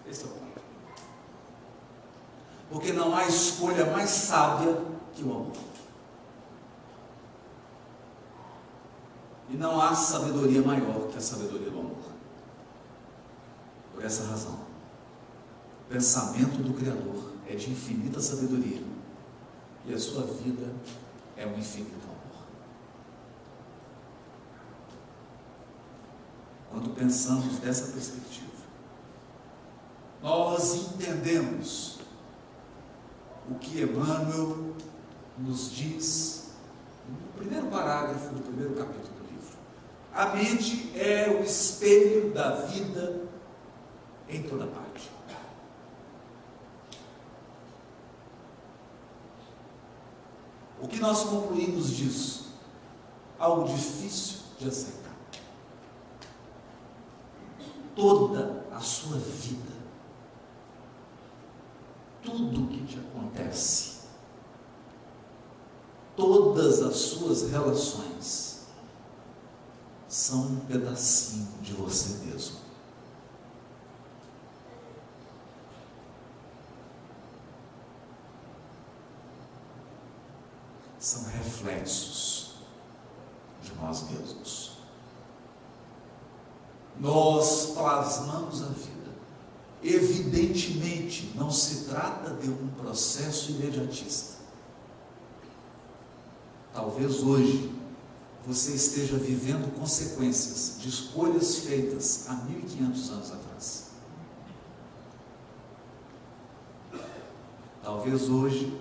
Esse 0.08 0.22
é 0.22 0.26
o 0.26 0.28
ponto. 0.28 0.62
Porque 2.70 2.92
não 2.92 3.16
há 3.16 3.26
escolha 3.26 3.86
mais 3.86 4.10
sábia 4.10 4.78
que 5.12 5.24
o 5.24 5.32
amor. 5.32 5.52
E 9.50 9.56
não 9.56 9.80
há 9.80 9.92
sabedoria 9.92 10.62
maior 10.62 11.08
que 11.08 11.18
a 11.18 11.20
sabedoria 11.20 11.68
do 11.68 11.80
amor. 11.80 11.96
Por 13.92 14.04
essa 14.04 14.24
razão, 14.24 14.60
o 15.84 15.92
pensamento 15.92 16.62
do 16.62 16.72
Criador 16.74 17.32
é 17.46 17.56
de 17.56 17.72
infinita 17.72 18.20
sabedoria 18.20 18.91
e 19.86 19.94
a 19.94 19.98
sua 19.98 20.22
vida 20.22 20.72
é 21.36 21.46
um 21.46 21.58
infinito 21.58 22.04
amor. 22.04 22.46
Quando 26.70 26.90
pensamos 26.94 27.58
dessa 27.58 27.92
perspectiva, 27.92 28.50
nós 30.22 30.74
entendemos 30.74 31.98
o 33.50 33.56
que 33.56 33.82
Emmanuel 33.82 34.74
nos 35.36 35.72
diz 35.72 36.52
no 37.08 37.38
primeiro 37.38 37.66
parágrafo 37.66 38.34
do 38.34 38.42
primeiro 38.42 38.74
capítulo 38.74 39.14
do 39.18 39.32
livro. 39.32 39.56
A 40.14 40.26
mente 40.26 40.92
é 40.96 41.28
o 41.28 41.42
espelho 41.42 42.32
da 42.32 42.66
vida 42.66 43.22
em 44.28 44.42
toda 44.44 44.66
parte. 44.66 45.10
O 50.82 50.88
que 50.88 50.98
nós 50.98 51.22
concluímos 51.22 51.90
disso? 51.90 52.46
Algo 53.38 53.72
difícil 53.72 54.40
de 54.58 54.68
aceitar. 54.68 55.12
Toda 57.94 58.64
a 58.72 58.80
sua 58.80 59.16
vida, 59.16 59.72
tudo 62.22 62.64
o 62.64 62.66
que 62.66 62.84
te 62.84 62.98
acontece, 62.98 64.00
todas 66.16 66.82
as 66.82 66.96
suas 66.96 67.50
relações, 67.50 68.62
são 70.08 70.46
um 70.46 70.60
pedacinho 70.60 71.48
de 71.62 71.72
você 71.74 72.24
mesmo. 72.24 72.72
são 81.02 81.24
reflexos 81.62 82.54
de 83.62 83.72
nós 83.74 84.10
mesmos. 84.10 84.72
Nós 86.98 87.72
plasmamos 87.74 88.62
a 88.62 88.66
vida. 88.66 88.92
Evidentemente, 89.82 91.32
não 91.34 91.50
se 91.50 91.84
trata 91.84 92.34
de 92.34 92.50
um 92.50 92.68
processo 92.68 93.52
imediatista. 93.52 94.42
Talvez 96.72 97.22
hoje 97.22 97.72
você 98.46 98.72
esteja 98.72 99.16
vivendo 99.16 99.72
consequências 99.78 100.80
de 100.80 100.88
escolhas 100.88 101.58
feitas 101.58 102.28
há 102.28 102.34
1500 102.34 103.10
anos 103.10 103.32
atrás. 103.32 103.92
Talvez 107.82 108.28
hoje 108.28 108.80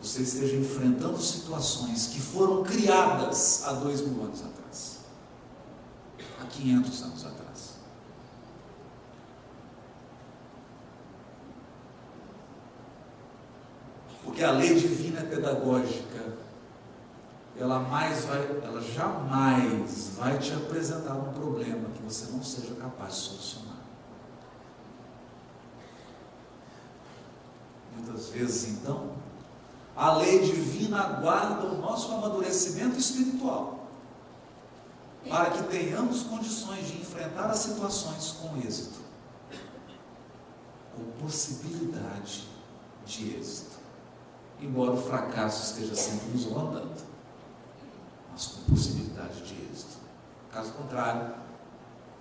você 0.00 0.22
esteja 0.22 0.56
enfrentando 0.56 1.20
situações 1.20 2.08
que 2.08 2.20
foram 2.20 2.62
criadas 2.62 3.64
há 3.64 3.72
dois 3.72 4.00
mil 4.02 4.22
anos 4.22 4.40
atrás, 4.40 4.98
há 6.40 6.44
500 6.44 7.02
anos 7.02 7.26
atrás. 7.26 7.46
Porque 14.36 14.42
a 14.44 14.50
lei 14.50 14.74
divina 14.74 15.20
é 15.20 15.24
pedagógica. 15.24 16.36
Ela 17.58 17.78
mais 17.78 18.26
vai, 18.26 18.42
ela 18.62 18.82
jamais 18.82 20.10
vai 20.14 20.38
te 20.38 20.52
apresentar 20.52 21.14
um 21.14 21.32
problema 21.32 21.88
que 21.88 22.02
você 22.02 22.30
não 22.32 22.42
seja 22.42 22.74
capaz 22.74 23.14
de 23.14 23.20
solucionar. 23.20 23.76
Muitas 27.96 28.28
vezes, 28.28 28.68
então, 28.74 29.12
a 29.96 30.16
lei 30.16 30.40
divina 30.40 31.00
aguarda 31.00 31.66
o 31.66 31.78
nosso 31.78 32.12
amadurecimento 32.12 32.98
espiritual 32.98 33.88
para 35.28 35.50
que 35.50 35.62
tenhamos 35.64 36.22
condições 36.22 36.86
de 36.88 36.98
enfrentar 36.98 37.46
as 37.46 37.58
situações 37.58 38.36
com 38.40 38.56
êxito, 38.58 39.00
com 40.94 41.24
possibilidade 41.24 42.46
de 43.04 43.36
êxito 43.36 43.76
embora 44.60 44.92
o 44.92 44.96
fracasso 44.96 45.72
esteja 45.72 45.94
sempre 45.94 46.28
nos 46.30 46.44
rondando, 46.44 47.02
mas 48.32 48.46
com 48.46 48.72
possibilidade 48.72 49.42
de 49.42 49.54
êxito. 49.70 49.96
Caso 50.50 50.72
contrário, 50.72 51.34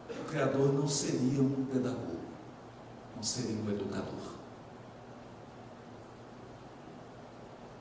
o 0.09 0.26
Criador 0.26 0.73
não 0.73 0.88
seria 0.88 1.41
um 1.41 1.65
pedagogo, 1.65 2.19
não 3.15 3.23
seria 3.23 3.55
um 3.55 3.69
educador. 3.69 4.34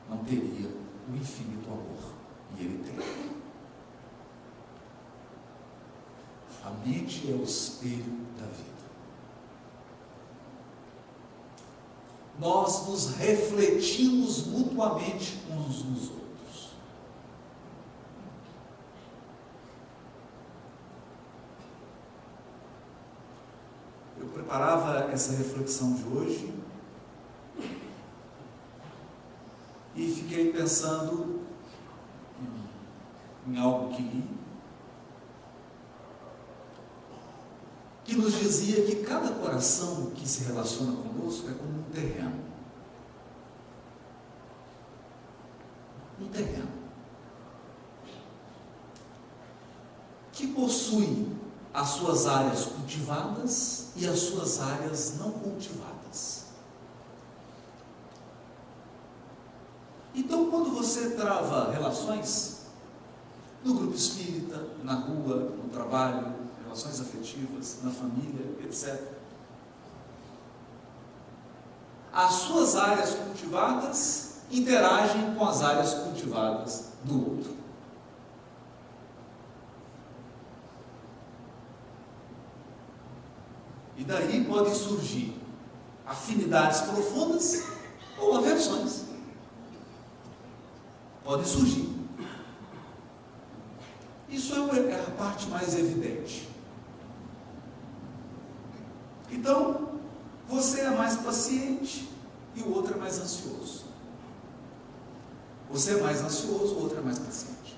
Não 0.08 0.18
teria 0.24 0.70
o 1.08 1.16
infinito 1.16 1.68
amor, 1.68 2.12
e 2.56 2.64
ele 2.64 2.84
tem. 2.84 3.24
A 6.64 6.70
mente 6.86 7.30
é 7.30 7.34
o 7.34 7.42
espelho 7.42 8.26
da 8.38 8.46
vida. 8.46 8.74
nós 12.38 12.86
nos 12.88 13.14
refletimos 13.16 14.46
mutuamente 14.46 15.38
uns 15.50 15.84
nos 15.84 16.10
outros. 16.10 16.70
Eu 24.18 24.26
preparava 24.28 25.10
essa 25.12 25.32
reflexão 25.36 25.94
de 25.94 26.04
hoje 26.04 26.54
e 29.94 30.06
fiquei 30.34 30.52
pensando 30.52 31.42
em, 33.46 33.52
em 33.52 33.60
algo 33.60 33.94
que 33.94 34.02
li, 34.02 34.24
que 38.04 38.16
nos 38.16 38.34
dizia 38.34 38.84
que 38.84 38.96
cada 39.04 39.30
coração 39.30 40.10
que 40.10 40.28
se 40.28 40.44
relaciona 40.44 40.96
conosco 40.96 41.48
é 41.48 41.54
como 41.54 41.78
um 41.78 41.82
terreno. 41.84 42.44
Um 46.20 46.28
terreno. 46.28 46.68
Que 50.32 50.48
possui 50.48 51.28
as 51.72 51.88
suas 51.90 52.26
áreas 52.26 52.66
cultivadas 52.66 53.92
e 53.94 54.06
as 54.06 54.18
suas 54.18 54.60
áreas 54.60 55.16
não 55.18 55.30
cultivadas. 55.30 56.44
Então, 60.14 60.43
quando 60.54 60.70
você 60.70 61.10
trava 61.10 61.72
relações, 61.72 62.66
no 63.64 63.74
grupo 63.74 63.96
espírita, 63.96 64.68
na 64.84 64.94
rua, 64.94 65.50
no 65.50 65.68
trabalho, 65.68 66.32
relações 66.62 67.00
afetivas, 67.00 67.78
na 67.82 67.90
família, 67.90 68.56
etc. 68.62 69.02
As 72.12 72.32
suas 72.34 72.76
áreas 72.76 73.16
cultivadas 73.16 74.42
interagem 74.48 75.34
com 75.34 75.44
as 75.44 75.60
áreas 75.60 75.92
cultivadas 75.94 76.92
do 77.02 77.32
outro. 77.32 77.56
E 83.96 84.04
daí 84.04 84.44
podem 84.44 84.72
surgir 84.72 85.36
afinidades 86.06 86.82
profundas 86.82 87.64
ou 88.20 88.36
aversões. 88.36 89.13
Podem 91.24 91.46
surgir. 91.46 91.88
Isso 94.28 94.54
é, 94.54 94.90
é 94.90 95.00
a 95.00 95.10
parte 95.12 95.48
mais 95.48 95.74
evidente. 95.74 96.48
Então, 99.30 99.88
você 100.46 100.80
é 100.80 100.90
mais 100.90 101.16
paciente 101.16 102.08
e 102.54 102.60
o 102.60 102.74
outro 102.74 102.94
é 102.94 102.96
mais 102.98 103.18
ansioso. 103.18 103.84
Você 105.70 105.92
é 105.92 106.02
mais 106.02 106.20
ansioso, 106.20 106.74
o 106.74 106.82
outro 106.82 106.98
é 106.98 107.00
mais 107.00 107.18
paciente. 107.18 107.76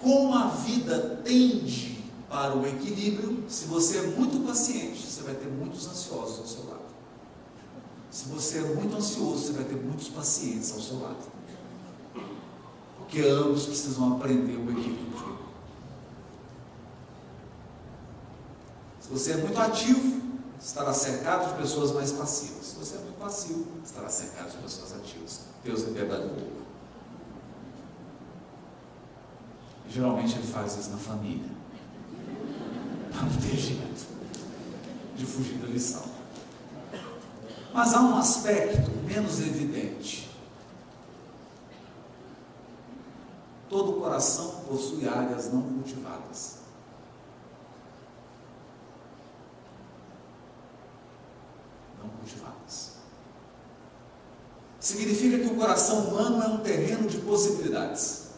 Como 0.00 0.34
a 0.34 0.48
vida 0.48 1.20
tende 1.22 2.04
para 2.28 2.56
o 2.56 2.66
equilíbrio, 2.66 3.44
se 3.48 3.66
você 3.66 3.98
é 3.98 4.02
muito 4.02 4.46
paciente, 4.46 5.06
você 5.06 5.22
vai 5.22 5.34
ter 5.34 5.48
muitos 5.48 5.86
ansiosos 5.86 6.38
ao 6.38 6.46
seu 6.46 6.70
lado. 6.70 6.89
Se 8.10 8.28
você 8.28 8.58
é 8.58 8.62
muito 8.62 8.96
ansioso, 8.96 9.46
você 9.46 9.52
vai 9.52 9.64
ter 9.64 9.76
muitos 9.76 10.08
pacientes 10.08 10.72
ao 10.72 10.80
seu 10.80 11.00
lado. 11.00 11.30
Porque 12.98 13.20
ambos 13.20 13.66
precisam 13.66 14.16
aprender 14.16 14.56
o 14.56 14.70
equilíbrio. 14.70 15.38
Se 19.00 19.08
você 19.08 19.32
é 19.32 19.36
muito 19.36 19.58
ativo, 19.58 20.22
estará 20.60 20.92
cercado 20.92 21.52
de 21.52 21.62
pessoas 21.62 21.92
mais 21.92 22.12
passivas. 22.12 22.66
Se 22.66 22.76
você 22.76 22.96
é 22.96 22.98
muito 23.00 23.18
passivo, 23.18 23.66
estará 23.84 24.08
cercado 24.08 24.50
de 24.50 24.58
pessoas 24.58 24.92
ativas. 24.94 25.40
Deus 25.64 25.82
é 25.82 25.90
pedagogo. 25.92 26.60
E, 29.88 29.92
geralmente 29.92 30.36
ele 30.36 30.46
faz 30.46 30.76
isso 30.76 30.90
na 30.90 30.98
família. 30.98 31.50
Para 33.12 33.22
não 33.22 33.36
ter 33.36 33.56
jeito 33.56 34.06
de 35.16 35.26
fugir 35.26 35.58
da 35.58 35.66
lição. 35.66 36.19
Mas 37.72 37.94
há 37.94 38.00
um 38.00 38.16
aspecto 38.16 38.90
menos 39.04 39.40
evidente. 39.40 40.30
Todo 43.68 44.00
coração 44.00 44.64
possui 44.68 45.08
áreas 45.08 45.52
não 45.52 45.62
cultivadas. 45.62 46.60
cultivadas. 52.20 52.92
Significa 54.78 55.38
que 55.38 55.46
o 55.46 55.56
coração 55.56 56.08
humano 56.08 56.42
é 56.42 56.46
um 56.48 56.58
terreno 56.58 57.08
de 57.08 57.18
possibilidades. 57.18 58.30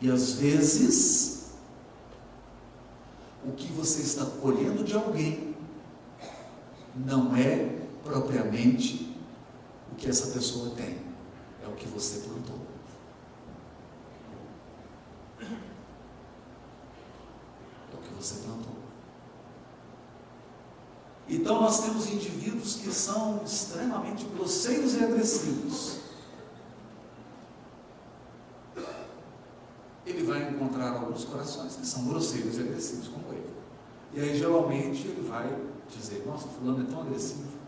E 0.00 0.10
às 0.10 0.32
vezes, 0.32 1.39
você 3.80 4.02
está 4.02 4.26
colhendo 4.26 4.84
de 4.84 4.94
alguém 4.94 5.56
não 6.94 7.34
é 7.34 7.80
propriamente 8.04 9.16
o 9.90 9.94
que 9.94 10.08
essa 10.08 10.32
pessoa 10.32 10.74
tem, 10.74 10.98
é 11.64 11.66
o 11.66 11.72
que 11.72 11.88
você 11.88 12.28
plantou. 12.28 12.58
É 15.40 15.44
o 17.94 17.98
que 17.98 18.14
você 18.14 18.34
plantou. 18.44 18.74
Então 21.26 21.60
nós 21.60 21.82
temos 21.82 22.08
indivíduos 22.08 22.76
que 22.76 22.92
são 22.92 23.42
extremamente 23.44 24.26
grosseiros 24.26 24.94
e 24.94 25.04
agressivos. 25.04 26.00
Ele 30.04 30.24
vai 30.24 30.50
encontrar 30.50 30.92
alguns 30.92 31.24
corações 31.24 31.76
que 31.76 31.86
são 31.86 32.08
grosseiros 32.08 32.58
e 32.58 32.60
agressivos 32.60 33.08
como 33.08 33.32
ele. 33.32 33.59
E 34.12 34.20
aí 34.20 34.36
geralmente 34.36 35.06
ele 35.06 35.28
vai 35.28 35.56
dizer, 35.88 36.24
nossa, 36.26 36.48
fulano 36.48 36.82
é 36.86 36.90
tão 36.90 37.02
agressivo. 37.02 37.60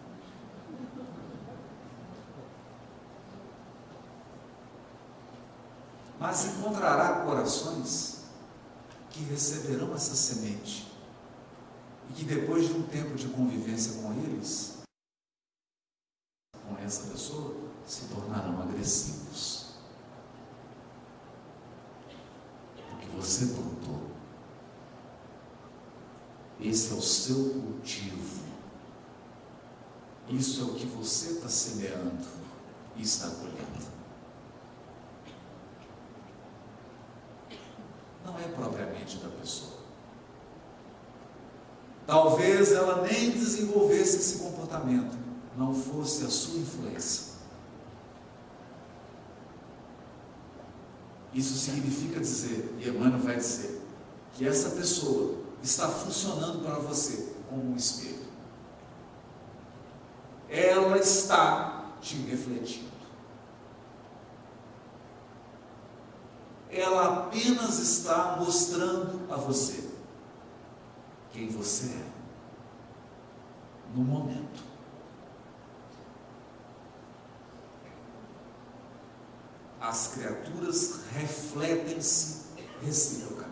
Mas 6.19 6.45
encontrará 6.47 7.25
corações 7.25 8.23
que 9.11 9.25
receberão 9.25 9.95
essa 9.95 10.15
semente 10.15 10.91
e 12.09 12.13
que 12.13 12.25
depois 12.25 12.67
de 12.67 12.73
um 12.75 12.83
tempo 12.83 13.15
de 13.15 13.29
convivência 13.29 14.01
com 14.01 14.13
eles, 14.13 14.79
com 16.69 16.77
essa 16.79 17.11
pessoa, 17.11 17.57
se 17.87 18.07
tornarão 18.07 18.63
agressivos. 18.63 19.75
Porque 22.91 23.07
você 23.17 23.47
plantou. 23.47 24.12
Esse 26.63 26.93
é 26.93 26.95
o 26.95 27.03
seu 27.03 27.37
cultivo. 27.37 28.43
Isso 30.29 30.61
é 30.61 30.65
o 30.65 30.75
que 30.75 30.87
você 30.87 31.33
está 31.33 31.49
semeando 31.49 32.25
e 32.97 33.03
está 33.03 33.29
colhendo. 33.29 33.93
Não 38.25 38.39
é 38.39 38.49
propriamente 38.49 39.17
da 39.17 39.29
pessoa. 39.29 39.83
Talvez 42.07 42.73
ela 42.73 43.03
nem 43.03 43.31
desenvolvesse 43.31 44.17
esse 44.17 44.39
comportamento, 44.39 45.17
não 45.57 45.75
fosse 45.75 46.25
a 46.25 46.29
sua 46.29 46.61
influência. 46.61 47.33
Isso 51.35 51.55
significa 51.55 52.21
dizer, 52.21 52.75
e 52.79 52.89
Emmanuel 52.89 53.21
vai 53.21 53.37
dizer, 53.37 53.81
que 54.35 54.47
essa 54.47 54.71
pessoa 54.71 55.42
está 55.63 55.89
funcionando 55.89 56.65
para 56.65 56.75
você 56.77 57.35
como 57.49 57.73
um 57.73 57.77
espelho. 57.77 58.27
Ela 60.49 60.99
está 60.99 61.93
te 62.01 62.17
refletindo. 62.17 62.93
Ela 66.71 67.27
apenas 67.27 67.79
está 67.79 68.37
mostrando 68.39 69.31
a 69.33 69.37
você 69.37 69.91
quem 71.31 71.49
você 71.49 71.87
é 71.87 72.13
no 73.95 74.03
momento. 74.03 74.63
As 79.81 80.09
criaturas 80.09 81.01
refletem-se 81.13 82.43
reciprocamente. 82.81 83.52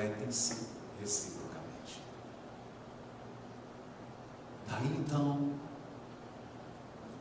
Refletem-se 0.00 0.66
reciprocamente. 0.98 2.02
Daí 4.66 4.96
então, 4.98 5.52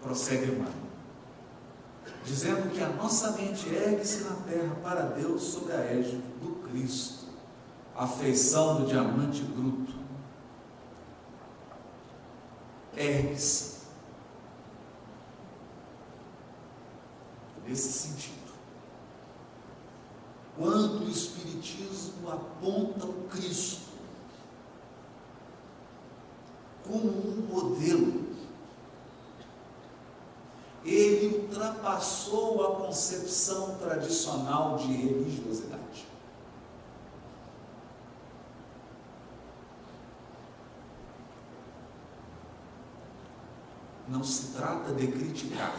prossegue 0.02 0.52
Emmanuel 0.52 0.90
dizendo 2.24 2.72
que 2.72 2.82
a 2.82 2.90
nossa 2.90 3.32
mente 3.32 3.68
ergue-se 3.70 4.24
na 4.24 4.36
terra 4.48 4.76
para 4.84 5.02
Deus 5.02 5.42
sob 5.42 5.72
a 5.72 5.80
égide 5.80 6.22
do 6.42 6.68
Cristo, 6.68 7.28
a 7.96 8.08
feição 8.08 8.82
do 8.82 8.88
diamante 8.88 9.42
bruto. 9.42 9.94
Ergue-se. 12.96 13.80
Nesse 17.66 17.92
sentido. 17.92 18.39
Quando 20.60 21.06
o 21.06 21.10
Espiritismo 21.10 22.30
aponta 22.30 23.06
o 23.06 23.30
Cristo 23.30 23.90
como 26.86 27.08
um 27.08 27.48
modelo 27.48 28.30
ele 30.84 31.38
ultrapassou 31.38 32.66
a 32.66 32.76
concepção 32.78 33.78
tradicional 33.78 34.78
de 34.78 34.92
religiosidade. 34.92 36.08
Não 44.08 44.24
se 44.24 44.54
trata 44.54 44.92
de 44.94 45.08
criticar, 45.08 45.76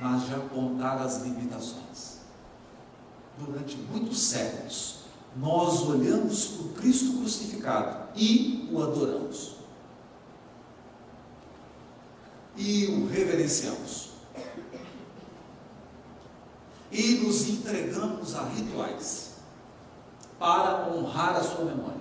mas 0.00 0.26
de 0.26 0.34
apontar 0.34 1.02
as 1.02 1.22
limitações. 1.22 2.23
Durante 3.38 3.76
muitos 3.76 4.18
séculos, 4.18 5.04
nós 5.36 5.82
olhamos 5.82 6.46
para 6.46 6.66
o 6.66 6.68
Cristo 6.74 7.18
crucificado 7.18 8.08
e 8.14 8.68
o 8.72 8.82
adoramos 8.82 9.54
e 12.56 12.86
o 12.86 13.06
reverenciamos. 13.08 14.10
E 16.90 17.14
nos 17.16 17.48
entregamos 17.48 18.34
a 18.36 18.44
rituais 18.44 19.34
para 20.38 20.88
honrar 20.88 21.36
a 21.36 21.42
sua 21.42 21.64
memória, 21.64 22.00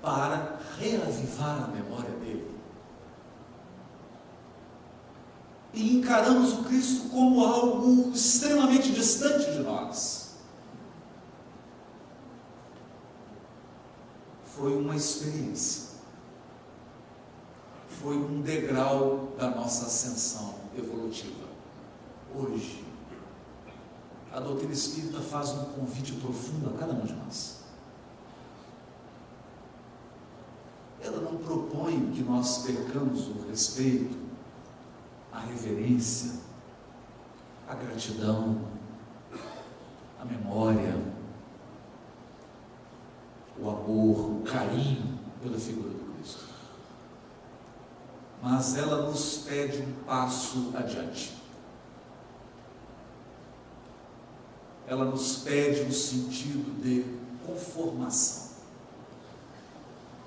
para 0.00 0.60
reavivar 0.78 1.64
a 1.64 1.66
memória 1.68 2.10
dele. 2.10 2.51
E 5.72 5.96
encaramos 5.96 6.52
o 6.52 6.64
Cristo 6.64 7.08
como 7.08 7.44
algo 7.44 8.12
extremamente 8.12 8.92
distante 8.92 9.50
de 9.52 9.60
nós. 9.60 10.36
Foi 14.44 14.76
uma 14.76 14.94
experiência 14.94 15.92
foi 18.02 18.16
um 18.16 18.42
degrau 18.42 19.32
da 19.38 19.48
nossa 19.50 19.86
ascensão 19.86 20.56
evolutiva. 20.76 21.46
Hoje, 22.34 22.84
a 24.32 24.40
doutrina 24.40 24.72
espírita 24.72 25.20
faz 25.20 25.50
um 25.50 25.64
convite 25.66 26.12
profundo 26.14 26.70
a 26.74 26.78
cada 26.78 26.94
um 26.94 27.06
de 27.06 27.12
nós. 27.12 27.60
Ela 31.00 31.20
não 31.20 31.36
propõe 31.36 32.10
que 32.10 32.22
nós 32.22 32.58
percamos 32.58 33.28
o 33.28 33.46
respeito, 33.48 34.16
a 35.32 35.40
reverência, 35.40 36.40
a 37.66 37.74
gratidão, 37.74 38.68
a 40.20 40.24
memória, 40.24 40.94
o 43.58 43.68
amor, 43.68 44.40
o 44.40 44.42
carinho 44.44 45.18
pela 45.42 45.58
figura 45.58 45.88
do 45.88 46.02
mas 48.42 48.76
ela 48.76 49.08
nos 49.08 49.38
pede 49.38 49.80
um 49.82 49.92
passo 50.04 50.72
adiante. 50.74 51.40
Ela 54.84 55.04
nos 55.04 55.36
pede 55.36 55.84
no 55.84 55.92
sentido 55.92 56.82
de 56.82 57.04
conformação, 57.46 58.50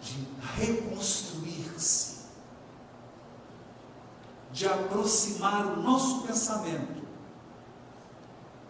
de 0.01 0.26
reconstruir-se, 0.56 2.14
de 4.56 4.66
aproximar 4.66 5.66
o 5.66 5.82
nosso 5.82 6.26
pensamento, 6.26 7.03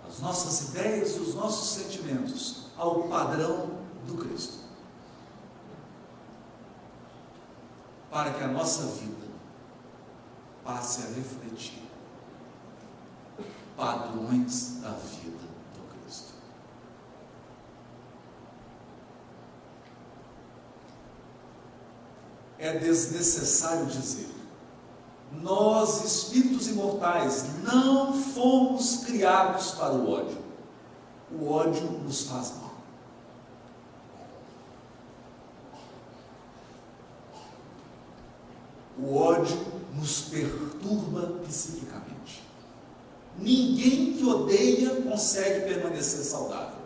as 0.09 0.19
nossas 0.19 0.69
ideias 0.69 1.15
e 1.15 1.19
os 1.19 1.35
nossos 1.35 1.79
sentimentos 1.79 2.65
ao 2.75 3.03
padrão 3.03 3.69
do 4.07 4.17
Cristo. 4.17 4.65
Para 8.09 8.33
que 8.33 8.43
a 8.43 8.47
nossa 8.47 8.87
vida 8.87 9.27
passe 10.63 11.03
a 11.03 11.09
refletir 11.11 11.83
padrões 13.77 14.79
da 14.81 14.89
vida 14.89 15.45
do 15.75 16.03
Cristo. 16.03 16.33
É 22.57 22.79
desnecessário 22.79 23.85
dizer, 23.85 24.34
nós, 25.41 26.03
espíritos 26.03 26.67
imortais, 26.67 27.45
não 27.63 28.13
fomos 28.13 29.03
criados 29.05 29.71
para 29.71 29.93
o 29.93 30.11
ódio. 30.11 30.37
O 31.31 31.49
ódio 31.49 31.83
nos 32.03 32.23
faz 32.23 32.53
mal. 32.57 32.75
O 38.97 39.17
ódio 39.17 39.57
nos 39.93 40.21
perturba 40.21 41.39
psiquicamente. 41.45 42.43
Ninguém 43.37 44.13
que 44.13 44.23
odeia 44.23 45.01
consegue 45.01 45.65
permanecer 45.65 46.23
saudável, 46.23 46.79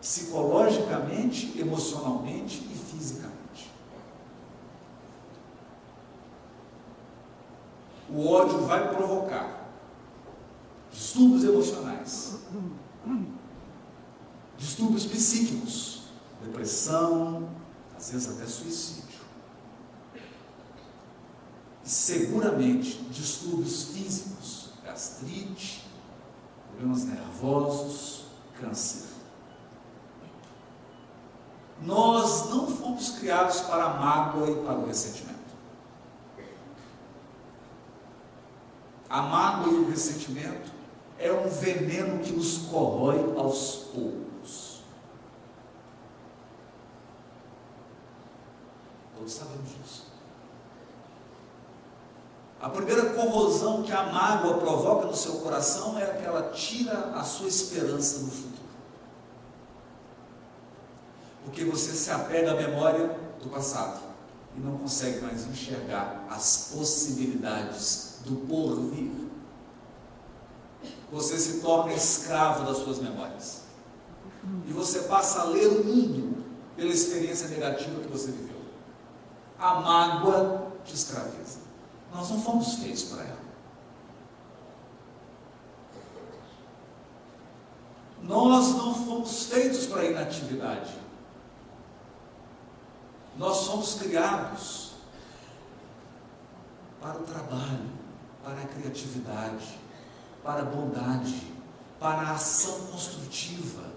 psicologicamente, 0.00 1.58
emocionalmente 1.58 2.56
e 2.72 2.74
fisicamente. 2.74 3.38
O 8.10 8.26
ódio 8.28 8.60
vai 8.60 8.94
provocar 8.94 9.68
distúrbios 10.90 11.44
emocionais, 11.44 12.38
distúrbios 14.56 15.04
psíquicos, 15.04 16.04
depressão, 16.42 17.48
às 17.96 18.10
vezes 18.10 18.36
até 18.36 18.46
suicídio 18.46 19.08
seguramente 21.88 23.02
distúrbios 23.10 23.84
físicos, 23.84 24.68
gastrite, 24.84 25.88
problemas 26.68 27.04
nervosos, 27.04 28.26
câncer. 28.60 29.08
Nós 31.80 32.50
não 32.50 32.66
fomos 32.66 33.10
criados 33.12 33.60
para 33.60 33.84
a 33.84 33.94
mágoa 33.94 34.50
e 34.50 34.54
para 34.56 34.78
o 34.78 34.86
ressentimento. 34.86 35.37
A 39.18 39.22
mágoa 39.22 39.72
e 39.72 39.76
o 39.78 39.90
ressentimento 39.90 40.70
é 41.18 41.32
um 41.32 41.48
veneno 41.48 42.22
que 42.22 42.30
nos 42.30 42.58
corrói 42.70 43.34
aos 43.36 43.88
poucos. 43.92 44.82
Todos 49.16 49.32
sabemos 49.32 49.70
disso. 49.70 50.06
A 52.60 52.68
primeira 52.68 53.06
corrosão 53.14 53.82
que 53.82 53.90
a 53.90 54.04
mágoa 54.04 54.58
provoca 54.58 55.06
no 55.06 55.16
seu 55.16 55.40
coração 55.40 55.98
é 55.98 56.06
que 56.06 56.24
ela 56.24 56.52
tira 56.52 57.10
a 57.16 57.24
sua 57.24 57.48
esperança 57.48 58.20
no 58.20 58.30
futuro. 58.30 58.68
Porque 61.44 61.64
você 61.64 61.90
se 61.90 62.12
apega 62.12 62.52
à 62.52 62.54
memória 62.54 63.18
do 63.42 63.48
passado 63.48 64.00
e 64.56 64.60
não 64.60 64.78
consegue 64.78 65.20
mais 65.22 65.44
enxergar 65.44 66.24
as 66.30 66.70
possibilidades 66.72 68.07
do 68.24 68.36
porvir. 68.46 69.10
Você 71.10 71.38
se 71.38 71.60
torna 71.60 71.92
escravo 71.92 72.64
das 72.64 72.78
suas 72.78 72.98
memórias. 72.98 73.62
E 74.66 74.72
você 74.72 75.00
passa 75.00 75.40
a 75.40 75.44
ler 75.44 75.66
o 75.66 75.84
mundo 75.84 76.44
pela 76.76 76.90
experiência 76.90 77.48
negativa 77.48 78.00
que 78.00 78.08
você 78.08 78.30
viveu. 78.30 78.58
A 79.58 79.80
mágoa 79.80 80.72
te 80.84 80.94
escraviza. 80.94 81.60
Nós 82.12 82.30
não 82.30 82.40
fomos 82.40 82.74
feitos 82.74 83.04
para 83.04 83.24
ela. 83.24 83.48
Nós 88.22 88.68
não 88.74 88.94
fomos 88.94 89.44
feitos 89.46 89.86
para 89.86 90.02
a 90.02 90.04
inatividade. 90.04 90.92
Nós 93.36 93.56
somos 93.58 93.94
criados 93.94 94.92
para 97.00 97.18
o 97.18 97.22
trabalho, 97.22 97.97
para 98.48 98.62
a 98.62 98.66
criatividade, 98.66 99.78
para 100.42 100.62
a 100.62 100.64
bondade, 100.64 101.52
para 102.00 102.22
a 102.22 102.32
ação 102.32 102.86
construtiva. 102.86 103.92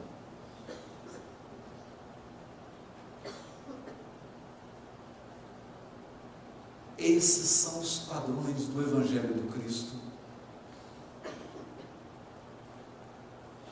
Esses 6.97 7.49
são 7.49 7.79
os 7.79 7.99
padrões 7.99 8.67
do 8.67 8.81
Evangelho 8.81 9.33
do 9.33 9.53
Cristo. 9.53 9.95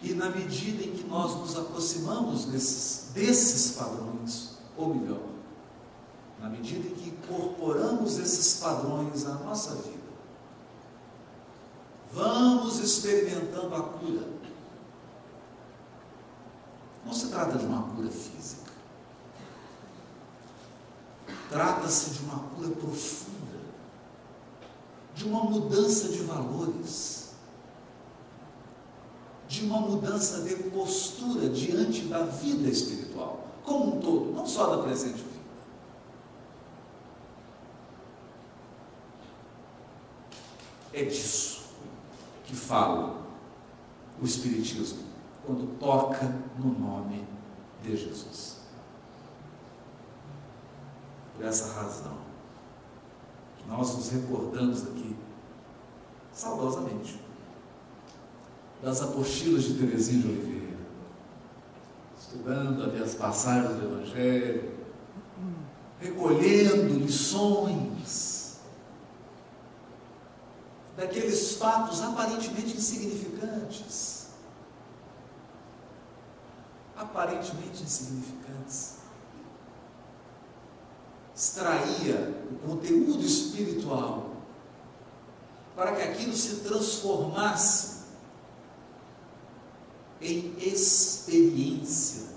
E 0.01 0.13
na 0.13 0.29
medida 0.29 0.81
em 0.81 0.93
que 0.93 1.03
nós 1.03 1.35
nos 1.35 1.57
aproximamos 1.57 2.45
desses, 2.45 3.11
desses 3.13 3.75
padrões, 3.75 4.57
ou 4.77 4.95
melhor, 4.95 5.27
na 6.39 6.49
medida 6.49 6.87
em 6.87 6.95
que 6.95 7.09
incorporamos 7.09 8.17
esses 8.17 8.61
padrões 8.61 9.25
à 9.25 9.33
nossa 9.33 9.75
vida, 9.75 9.98
vamos 12.11 12.79
experimentando 12.79 13.75
a 13.75 13.81
cura. 13.81 14.27
Não 17.05 17.13
se 17.13 17.27
trata 17.27 17.57
de 17.57 17.65
uma 17.65 17.83
cura 17.83 18.09
física. 18.09 18.69
Trata-se 21.49 22.11
de 22.11 22.19
uma 22.25 22.39
cura 22.49 22.69
profunda, 22.69 23.59
de 25.15 25.25
uma 25.25 25.43
mudança 25.43 26.09
de 26.09 26.19
valores, 26.19 27.31
de 29.47 29.65
uma 29.65 29.79
mudança 29.79 30.41
de 30.41 30.55
postura 30.55 31.49
diante 31.49 32.01
da 32.01 32.23
vida 32.23 32.69
espiritual, 32.69 33.47
como 33.63 33.97
um 33.97 33.99
todo, 33.99 34.31
não 34.31 34.45
só 34.45 34.75
da 34.75 34.83
presente 34.83 35.17
vida. 35.17 35.39
É 40.93 41.03
disso 41.05 41.48
que 42.49 42.55
fala 42.55 43.15
o 44.19 44.25
Espiritismo 44.25 45.03
quando 45.45 45.77
toca 45.79 46.35
no 46.57 46.77
nome 46.79 47.23
de 47.83 47.95
Jesus. 47.95 48.57
Por 51.35 51.45
essa 51.45 51.79
razão, 51.79 52.17
nós 53.67 53.95
nos 53.95 54.09
recordamos 54.09 54.81
aqui, 54.87 55.15
saudosamente, 56.33 57.21
das 58.81 59.01
apostilas 59.03 59.65
de 59.65 59.75
Teresinha 59.75 60.23
de 60.23 60.27
Oliveira, 60.27 60.77
estudando 62.19 62.83
ali 62.83 63.01
as 63.01 63.13
passagens 63.13 63.75
do 63.75 63.85
Evangelho, 63.85 64.73
recolhendo 65.99 66.95
lições 66.95 68.38
daqueles 70.99 71.53
fatos 71.53 72.01
aparentemente 72.01 72.75
insignificantes. 72.75 74.27
Aparentemente 76.95 77.81
insignificantes. 77.83 78.97
Extraía 81.33 82.43
o 82.51 82.67
conteúdo 82.67 83.25
espiritual 83.25 84.35
para 85.73 85.95
que 85.95 86.01
aquilo 86.01 86.35
se 86.35 86.57
transformasse 86.57 87.99
em 90.19 90.53
experiência 90.57 92.27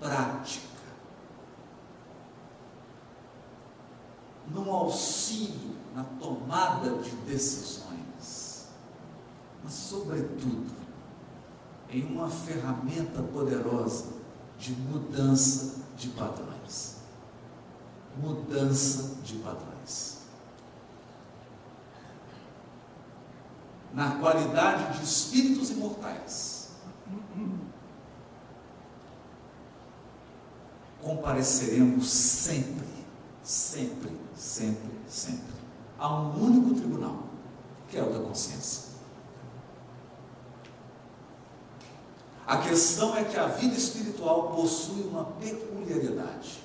prática, 0.00 0.66
num 4.48 4.72
auxílio 4.72 5.76
na 5.94 6.02
tomada 6.02 6.96
de 6.98 7.10
decisões, 7.10 7.87
mas, 9.62 9.72
sobretudo, 9.72 10.66
em 11.90 12.04
uma 12.04 12.28
ferramenta 12.28 13.22
poderosa 13.22 14.06
de 14.58 14.72
mudança 14.72 15.76
de 15.96 16.08
padrões. 16.08 16.96
Mudança 18.20 19.16
de 19.22 19.36
padrões. 19.36 20.18
Na 23.94 24.16
qualidade 24.16 24.98
de 24.98 25.04
espíritos 25.04 25.70
imortais, 25.70 26.70
compareceremos 31.00 32.08
sempre, 32.08 32.86
sempre, 33.42 34.12
sempre, 34.36 34.90
sempre 35.08 35.58
a 35.98 36.14
um 36.14 36.44
único 36.44 36.74
tribunal, 36.74 37.24
que 37.88 37.96
é 37.96 38.02
o 38.02 38.12
da 38.12 38.20
consciência. 38.20 38.87
A 42.48 42.56
questão 42.56 43.14
é 43.14 43.24
que 43.24 43.36
a 43.36 43.46
vida 43.46 43.76
espiritual 43.76 44.54
possui 44.54 45.02
uma 45.02 45.22
peculiaridade. 45.22 46.62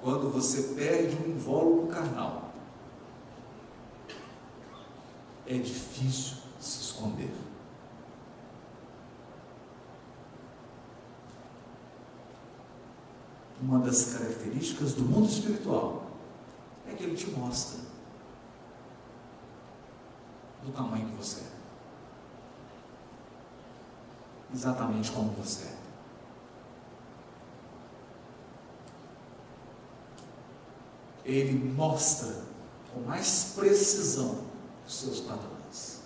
Quando 0.00 0.30
você 0.30 0.74
perde 0.74 1.14
um 1.16 1.32
invólucro 1.32 1.88
carnal, 1.88 2.50
é 5.46 5.58
difícil 5.58 6.38
se 6.58 6.80
esconder. 6.80 7.30
Uma 13.60 13.80
das 13.80 14.14
características 14.14 14.94
do 14.94 15.02
mundo 15.02 15.28
espiritual 15.28 16.06
é 16.88 16.94
que 16.94 17.04
ele 17.04 17.16
te 17.16 17.28
mostra 17.32 17.93
do 20.64 20.72
tamanho 20.72 21.06
que 21.08 21.16
você 21.16 21.40
é. 21.40 21.54
Exatamente 24.52 25.10
como 25.12 25.30
você 25.32 25.64
é. 25.64 25.74
Ele 31.24 31.72
mostra 31.72 32.42
com 32.92 33.00
mais 33.00 33.52
precisão 33.56 34.44
os 34.86 34.94
seus 34.94 35.20
padrões. 35.20 36.00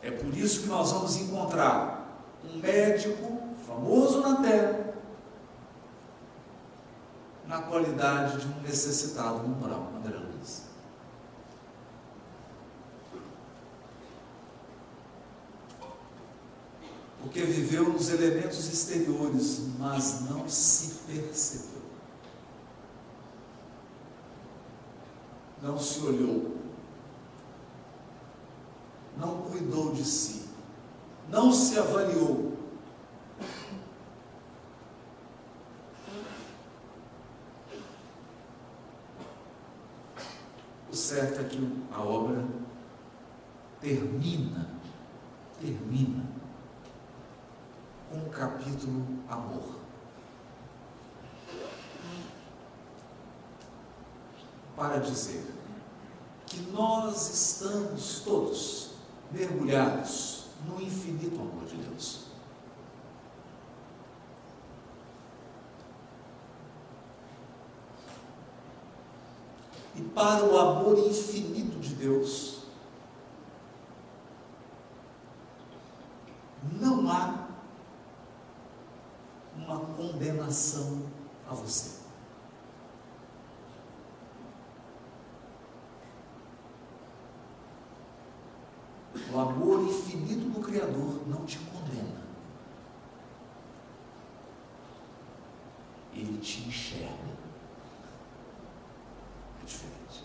É 0.00 0.10
por 0.10 0.36
isso 0.36 0.62
que 0.62 0.68
nós 0.68 0.92
vamos 0.92 1.16
encontrar 1.16 2.26
um 2.44 2.58
médico 2.58 3.40
famoso 3.66 4.20
na 4.20 4.36
terra 4.36 4.92
na 7.46 7.60
qualidade 7.60 8.40
de 8.40 8.46
um 8.46 8.62
necessitado 8.62 9.46
no 9.46 9.48
moral, 9.48 9.92
André 9.96 10.16
Luiz. 10.16 10.31
Porque 17.22 17.42
viveu 17.42 17.88
nos 17.88 18.10
elementos 18.10 18.68
exteriores, 18.68 19.62
mas 19.78 20.22
não 20.28 20.48
se 20.48 20.94
percebeu. 21.06 21.82
Não 25.62 25.78
se 25.78 26.00
olhou. 26.00 26.56
Não 29.16 29.42
cuidou 29.42 29.94
de 29.94 30.04
si. 30.04 30.42
não 31.28 31.52
se 31.52 31.78
avaliou. 31.78 32.52
O 40.90 40.94
certo 40.94 41.40
é 41.40 41.44
que 41.44 41.84
a 41.90 42.02
obra 42.02 42.44
termina, 43.80 44.68
termina 45.58 46.31
capítulo 48.32 49.04
amor. 49.28 49.80
Para 54.74 54.98
dizer 54.98 55.44
que 56.46 56.60
nós 56.72 57.30
estamos 57.30 58.20
todos 58.20 58.90
mergulhados 59.30 60.46
no 60.66 60.80
infinito 60.80 61.40
amor 61.40 61.64
de 61.66 61.76
Deus. 61.76 62.26
E 69.94 70.00
para 70.00 70.44
o 70.44 70.58
amor 70.58 70.98
infinito 70.98 71.78
de 71.78 71.94
Deus, 71.94 72.62
não 76.80 77.10
há 77.10 77.51
condenação 79.96 81.02
a 81.48 81.54
você. 81.54 82.02
O 89.32 89.38
amor 89.38 89.82
infinito 89.82 90.48
do 90.50 90.60
Criador 90.60 91.26
não 91.26 91.44
te 91.44 91.58
condena. 91.58 92.22
Ele 96.12 96.38
te 96.38 96.68
enxerga. 96.68 97.12
É 99.62 99.64
diferente. 99.64 100.24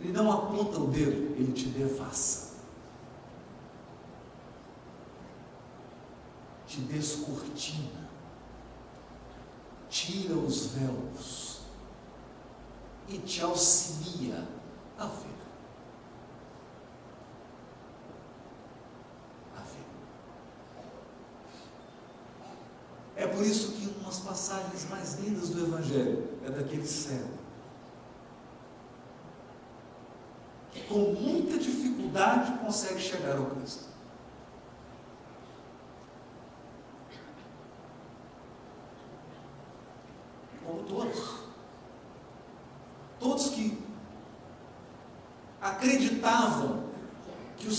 Ele 0.00 0.12
não 0.12 0.32
aponta 0.32 0.78
o 0.78 0.88
dedo, 0.88 1.34
ele 1.36 1.52
te 1.52 1.66
devassa. 1.66 2.53
Te 6.74 6.80
descortina. 6.80 8.08
Tira 9.88 10.34
os 10.34 10.72
véus 10.72 11.60
e 13.08 13.16
te 13.18 13.40
auxilia 13.42 14.44
a 14.98 15.06
ver. 15.06 15.36
A 19.56 19.60
ver. 19.60 19.86
É 23.14 23.28
por 23.28 23.46
isso 23.46 23.74
que 23.74 23.94
umas 24.00 24.18
passagens 24.18 24.90
mais 24.90 25.14
lindas 25.20 25.50
do 25.50 25.64
Evangelho 25.64 26.28
é 26.44 26.50
daquele 26.50 26.88
cego. 26.88 27.38
Que 30.72 30.82
com 30.88 31.12
muita 31.12 31.56
dificuldade 31.56 32.58
consegue 32.58 32.98
chegar 32.98 33.36
ao 33.36 33.46
Cristo. 33.46 33.94
Como 40.64 40.82
todos. 40.84 41.44
Todos 43.20 43.48
que 43.50 43.78
acreditavam 45.60 46.84
que 47.56 47.68
os 47.68 47.78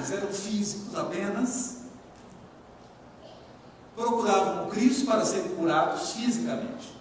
males 0.00 0.10
eram 0.10 0.32
físicos 0.32 0.96
apenas, 0.96 1.80
procuravam 3.94 4.66
o 4.66 4.70
Cristo 4.70 5.06
para 5.06 5.24
serem 5.24 5.54
curados 5.54 6.12
fisicamente. 6.12 6.98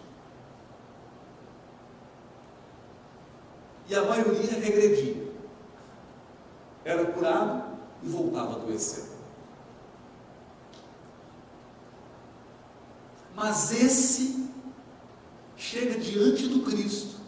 E 3.88 3.96
a 3.96 4.04
maioria 4.04 4.60
regredia. 4.60 5.30
Era 6.84 7.06
curado 7.06 7.78
e 8.04 8.08
voltava 8.08 8.52
a 8.52 8.56
adoecer. 8.56 9.10
Mas 13.36 13.72
esse 13.72 14.50
chega 15.56 16.00
diante 16.00 16.48
do 16.48 16.64
Cristo 16.64 17.20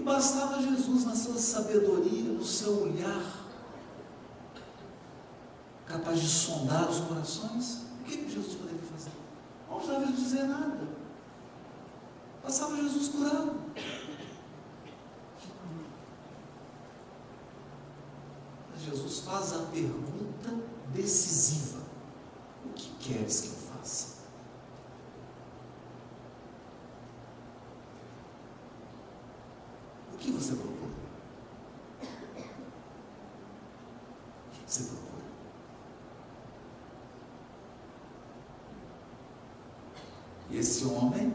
e 0.00 0.02
bastava 0.02 0.62
Jesus, 0.62 1.04
na 1.04 1.14
sua 1.14 1.36
sabedoria, 1.36 2.32
no 2.32 2.44
seu 2.44 2.84
olhar, 2.84 3.22
capaz 5.84 6.20
de 6.20 6.28
sondar 6.28 6.88
os 6.88 7.00
corações. 7.00 7.82
O 8.00 8.04
que 8.04 8.30
Jesus 8.30 8.54
poderia 8.54 8.80
fazer? 8.80 9.10
Não 9.68 9.76
precisava 9.76 10.12
dizer 10.12 10.44
nada. 10.44 10.88
Passava 12.42 12.76
Jesus 12.76 13.08
curado. 13.08 13.60
Mas 18.72 18.82
Jesus 18.82 19.20
faz 19.20 19.52
a 19.52 19.58
pergunta 19.66 20.54
decisiva: 20.94 21.80
O 22.64 22.70
que 22.70 22.88
queres 23.00 23.42
que 23.42 23.48
eu 23.48 23.54
faça? 23.54 24.20
O 30.14 30.22
que 30.22 30.30
você 30.32 30.54
procura? 30.54 30.90
O 31.96 34.50
que 34.50 34.60
você 34.66 34.82
procura? 34.84 35.24
E 40.49 40.49
esse 40.60 40.84
homem 40.84 41.34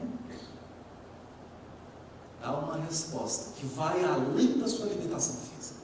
dá 2.40 2.58
uma 2.58 2.78
resposta 2.78 3.54
que 3.54 3.66
vai 3.66 4.04
além 4.04 4.60
da 4.60 4.68
sua 4.68 4.86
limitação 4.86 5.36
física. 5.36 5.80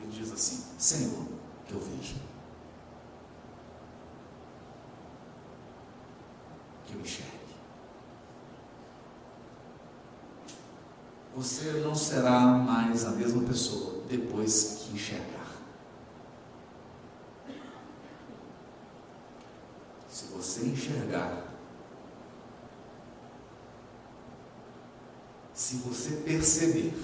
Ele 0.00 0.12
diz 0.12 0.32
assim: 0.32 0.64
Senhor, 0.78 1.26
que 1.66 1.74
eu 1.74 1.80
veja. 1.80 2.14
Que 6.86 6.94
eu 6.94 7.00
enxergue. 7.00 7.38
Você 11.34 11.72
não 11.84 11.94
será 11.94 12.40
mais 12.40 13.04
a 13.04 13.10
mesma 13.10 13.42
pessoa 13.44 14.02
depois 14.08 14.78
que 14.80 14.94
enxergar. 14.94 15.38
Se 20.08 20.24
você 20.26 20.64
enxergar, 20.64 21.48
se 25.58 25.76
você 25.76 26.22
perceber, 26.48 26.94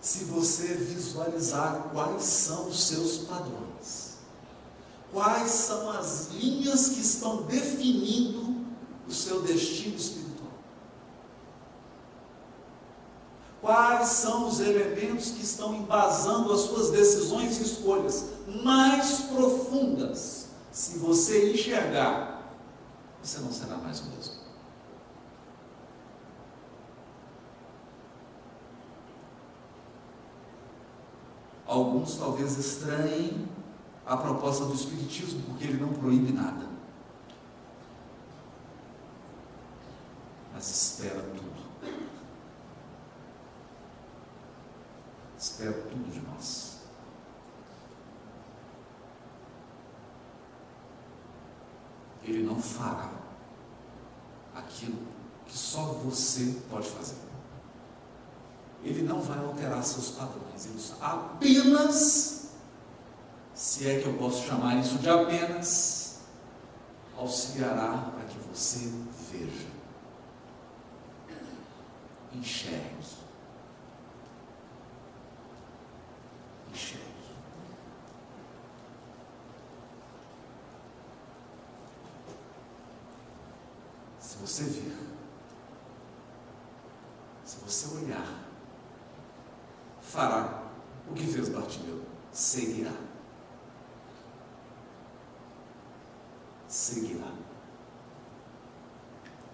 se 0.00 0.24
você 0.24 0.74
visualizar 0.74 1.90
quais 1.92 2.24
são 2.24 2.68
os 2.68 2.84
seus 2.84 3.18
padrões, 3.18 4.14
quais 5.12 5.50
são 5.50 5.90
as 5.90 6.30
linhas 6.32 6.88
que 6.88 7.00
estão 7.00 7.42
definindo 7.42 8.56
o 9.06 9.12
seu 9.12 9.42
destino 9.42 9.96
espiritual, 9.96 10.50
quais 13.60 14.08
são 14.08 14.48
os 14.48 14.58
elementos 14.58 15.30
que 15.32 15.44
estão 15.44 15.74
embasando 15.74 16.52
as 16.52 16.60
suas 16.60 16.90
decisões 16.90 17.58
e 17.58 17.62
escolhas 17.62 18.24
mais 18.64 19.20
profundas, 19.20 20.46
se 20.72 20.98
você 20.98 21.52
enxergar, 21.52 22.56
você 23.22 23.38
não 23.40 23.52
será 23.52 23.76
mais 23.76 24.00
o 24.00 24.04
mesmo. 24.06 24.49
Alguns 31.70 32.16
talvez 32.16 32.58
estranhem 32.58 33.48
a 34.04 34.16
proposta 34.16 34.64
do 34.64 34.74
Espiritismo, 34.74 35.40
porque 35.42 35.68
ele 35.68 35.80
não 35.80 35.92
proíbe 35.92 36.32
nada. 36.32 36.68
Mas 40.52 40.68
espera 40.68 41.22
tudo. 41.22 41.94
Espera 45.38 45.72
tudo 45.72 46.10
de 46.10 46.20
nós. 46.22 46.80
Ele 52.24 52.42
não 52.42 52.60
fará 52.60 53.12
aquilo 54.56 54.98
que 55.46 55.56
só 55.56 55.82
você 55.82 56.60
pode 56.68 56.88
fazer 56.88 57.29
ele 58.82 59.02
não 59.02 59.20
vai 59.20 59.38
alterar 59.38 59.82
seus 59.82 60.10
padrões. 60.10 60.66
Ele 60.66 60.80
apenas, 61.00 62.50
se 63.54 63.88
é 63.88 64.00
que 64.00 64.06
eu 64.06 64.14
posso 64.14 64.46
chamar 64.46 64.76
isso 64.76 64.98
de 64.98 65.08
apenas, 65.08 66.20
auxiliará 67.16 68.10
para 68.14 68.24
que 68.24 68.38
você 68.38 68.90
veja, 69.30 69.68
enxergue. 72.32 72.90
Enxergue. 76.72 77.04
Se 84.18 84.36
você 84.36 84.62
vir, 84.64 84.96
se 87.44 87.56
você 87.58 87.96
olhar, 87.96 88.49
fará 90.10 90.64
o 91.10 91.14
que 91.14 91.26
fez 91.26 91.48
Bartimeu, 91.48 92.02
seguirá. 92.32 92.92
Seguirá. 96.68 97.32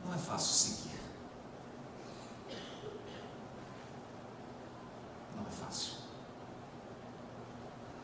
Não 0.04 0.14
é 0.14 0.18
fácil 0.18 0.52
seguir. 0.52 1.00
Não 5.36 5.46
é 5.46 5.50
fácil. 5.50 5.94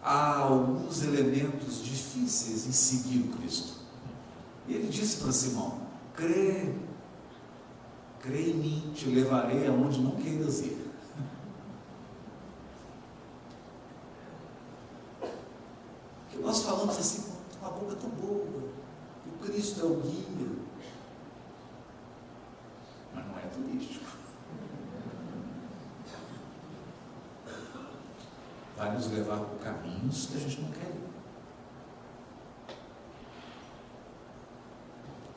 Há 0.02 0.36
alguns 0.38 1.02
elementos 1.02 1.82
difíceis 1.84 2.66
em 2.66 2.72
seguir 2.72 3.28
o 3.28 3.36
Cristo. 3.36 3.82
E 4.66 4.74
ele 4.74 4.88
disse 4.88 5.22
para 5.22 5.32
Simão: 5.32 5.80
crê, 6.14 6.74
crê 8.20 8.50
em 8.50 8.54
mim, 8.54 8.92
te 8.94 9.06
levarei 9.06 9.66
aonde 9.66 10.00
não 10.00 10.12
queiras 10.12 10.60
ir. 10.60 10.90
Que 16.30 16.38
nós 16.38 16.62
falamos 16.62 16.96
assim 16.96 17.32
com 17.58 17.66
a 17.66 17.70
boca 17.70 17.96
tão 17.96 18.10
boa, 18.10 18.62
que 19.22 19.28
o 19.28 19.46
Cristo 19.46 19.80
é 19.80 19.84
o 19.84 19.96
guia, 20.00 20.48
mas 23.14 23.26
não 23.26 23.38
é 23.38 23.42
turístico. 23.42 24.12
Vai 28.76 28.94
nos 28.94 29.10
levar 29.10 29.38
por 29.38 29.58
caminhos 29.58 30.26
que 30.26 30.36
a 30.36 30.40
gente 30.40 30.60
não 30.60 30.70
quer 30.70 30.88
ir. 30.88 31.12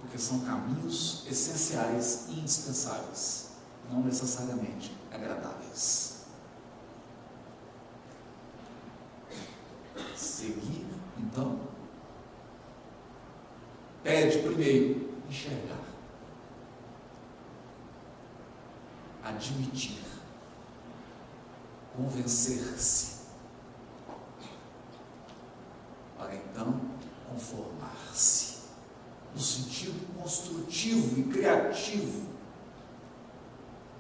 porque 0.06 0.15
são 0.26 0.40
caminhos 0.40 1.24
essenciais 1.28 2.26
e 2.30 2.40
indispensáveis, 2.40 3.52
não 3.92 4.02
necessariamente 4.02 4.92
agradáveis. 5.12 6.26
Seguir, 10.16 10.88
então, 11.20 11.60
pede 14.02 14.40
primeiro 14.40 15.16
enxergar, 15.30 15.84
admitir, 19.24 20.02
convencer-se, 21.96 23.26
para 26.18 26.36
então 26.36 26.82
conformar-se 27.30 28.56
no 29.36 29.42
sentido 29.42 30.16
construtivo 30.18 31.20
e 31.20 31.24
criativo. 31.24 32.26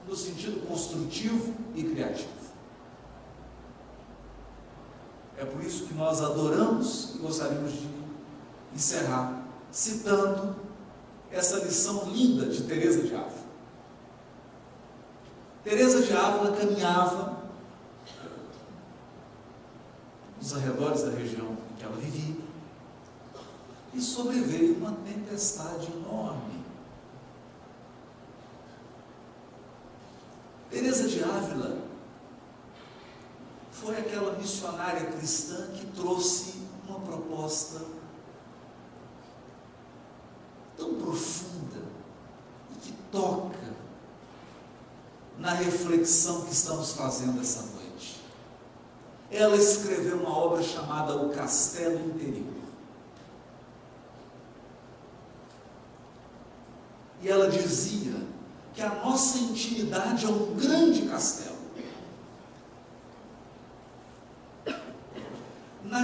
No 0.07 0.15
sentido 0.15 0.65
construtivo 0.65 1.53
e 1.75 1.83
criativo. 1.83 2.29
É 5.37 5.43
por 5.43 5.54
isso 5.65 5.85
que 5.85 5.93
nós 5.93 6.21
adoramos 6.21 7.15
e 7.15 7.17
gostaríamos 7.17 7.71
de 7.73 7.89
encerrar 8.73 9.43
citando 9.71 10.55
essa 11.31 11.57
lição 11.59 12.09
linda 12.09 12.45
de 12.45 12.63
Teresa 12.63 13.01
de 13.01 13.13
Ávila. 13.13 13.45
Teresa 15.63 16.01
de 16.01 16.13
Ávila 16.13 16.55
caminhava 16.55 17.43
nos 20.39 20.55
arredores 20.55 21.03
da 21.03 21.11
região 21.11 21.57
em 21.71 21.75
que 21.77 21.83
ela 21.83 21.95
vivia 21.97 22.35
e 23.93 24.01
sobreveio 24.01 24.75
uma 24.75 24.91
tempestade 24.91 25.87
enorme. 25.91 26.63
Teresa 30.69 31.07
de 31.07 31.23
Ávila 31.23 31.84
foi 33.81 33.97
aquela 33.97 34.37
missionária 34.37 35.05
cristã 35.11 35.67
que 35.73 35.85
trouxe 35.87 36.55
uma 36.87 36.99
proposta 36.99 37.81
tão 40.77 40.95
profunda 40.95 41.81
e 42.71 42.79
que 42.79 42.93
toca 43.11 43.75
na 45.37 45.51
reflexão 45.51 46.45
que 46.45 46.53
estamos 46.53 46.93
fazendo 46.93 47.41
essa 47.41 47.63
noite. 47.63 48.21
Ela 49.29 49.57
escreveu 49.57 50.19
uma 50.19 50.37
obra 50.37 50.63
chamada 50.63 51.15
O 51.15 51.29
Castelo 51.31 51.99
Interior. 52.07 52.53
E 57.21 57.29
ela 57.29 57.49
dizia 57.49 58.15
que 58.73 58.81
a 58.81 58.95
nossa 58.95 59.37
intimidade 59.37 60.25
é 60.25 60.29
um 60.29 60.53
grande 60.55 61.03
castelo. 61.03 61.44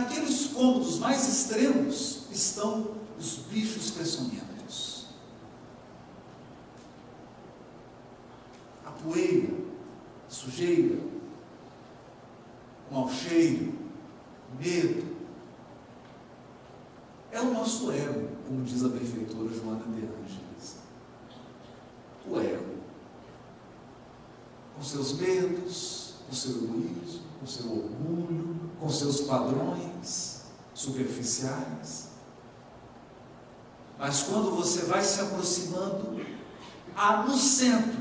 Naqueles 0.01 0.47
cômodos 0.47 0.97
mais 0.97 1.27
extremos 1.29 2.23
estão 2.31 2.95
os 3.19 3.35
bichos 3.51 3.91
peçonhentos. 3.91 5.05
A 8.83 8.89
poeira, 8.89 9.53
a 10.27 10.31
sujeira, 10.31 10.97
o 12.89 12.93
mau 12.95 13.11
cheiro, 13.11 13.75
o 14.51 14.63
medo. 14.63 15.15
É 17.31 17.39
o 17.39 17.53
nosso 17.53 17.91
ego, 17.91 18.27
como 18.47 18.63
diz 18.63 18.83
a 18.83 18.87
benfeitora 18.87 19.53
Joana 19.53 19.83
de 19.85 20.01
Anjos 20.03 20.75
o 22.27 22.39
ego. 22.39 22.75
Com 24.75 24.81
seus 24.81 25.13
medos, 25.13 26.10
com 26.31 26.35
seu 26.35 26.63
egoísmo, 26.63 27.23
com 27.41 27.45
seu 27.45 27.65
orgulho, 27.65 28.71
com 28.79 28.89
seus 28.89 29.19
padrões 29.21 30.43
superficiais. 30.73 32.07
Mas 33.99 34.23
quando 34.23 34.55
você 34.55 34.85
vai 34.85 35.03
se 35.03 35.19
aproximando, 35.19 36.25
há 36.95 37.23
no 37.23 37.35
centro 37.35 37.99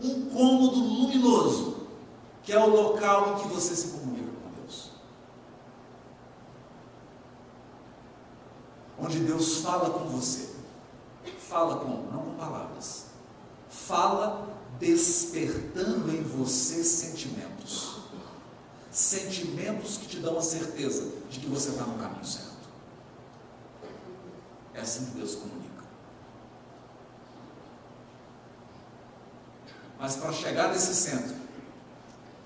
um 0.00 0.30
cômodo 0.30 0.78
luminoso, 0.78 1.88
que 2.44 2.52
é 2.52 2.58
o 2.58 2.70
local 2.70 3.32
em 3.32 3.42
que 3.42 3.48
você 3.48 3.74
se 3.74 3.88
comunica 3.88 4.30
com 4.30 4.60
Deus. 4.60 4.90
Onde 9.00 9.18
Deus 9.18 9.58
fala 9.58 9.90
com 9.90 10.08
você. 10.10 10.54
Fala 11.40 11.76
como? 11.76 12.12
Não 12.12 12.20
com 12.20 12.34
palavras. 12.34 13.06
Fala 13.68 14.53
despertando 14.78 16.10
em 16.10 16.22
você 16.22 16.82
sentimentos. 16.82 18.00
Sentimentos 18.90 19.96
que 19.96 20.06
te 20.06 20.18
dão 20.18 20.38
a 20.38 20.42
certeza 20.42 21.12
de 21.28 21.40
que 21.40 21.46
você 21.46 21.70
está 21.70 21.84
no 21.84 21.98
caminho 21.98 22.24
certo. 22.24 22.54
É 24.72 24.80
assim 24.80 25.06
que 25.06 25.18
Deus 25.18 25.34
comunica. 25.34 25.64
Mas 29.98 30.16
para 30.16 30.32
chegar 30.32 30.72
nesse 30.72 30.94
centro, 30.94 31.34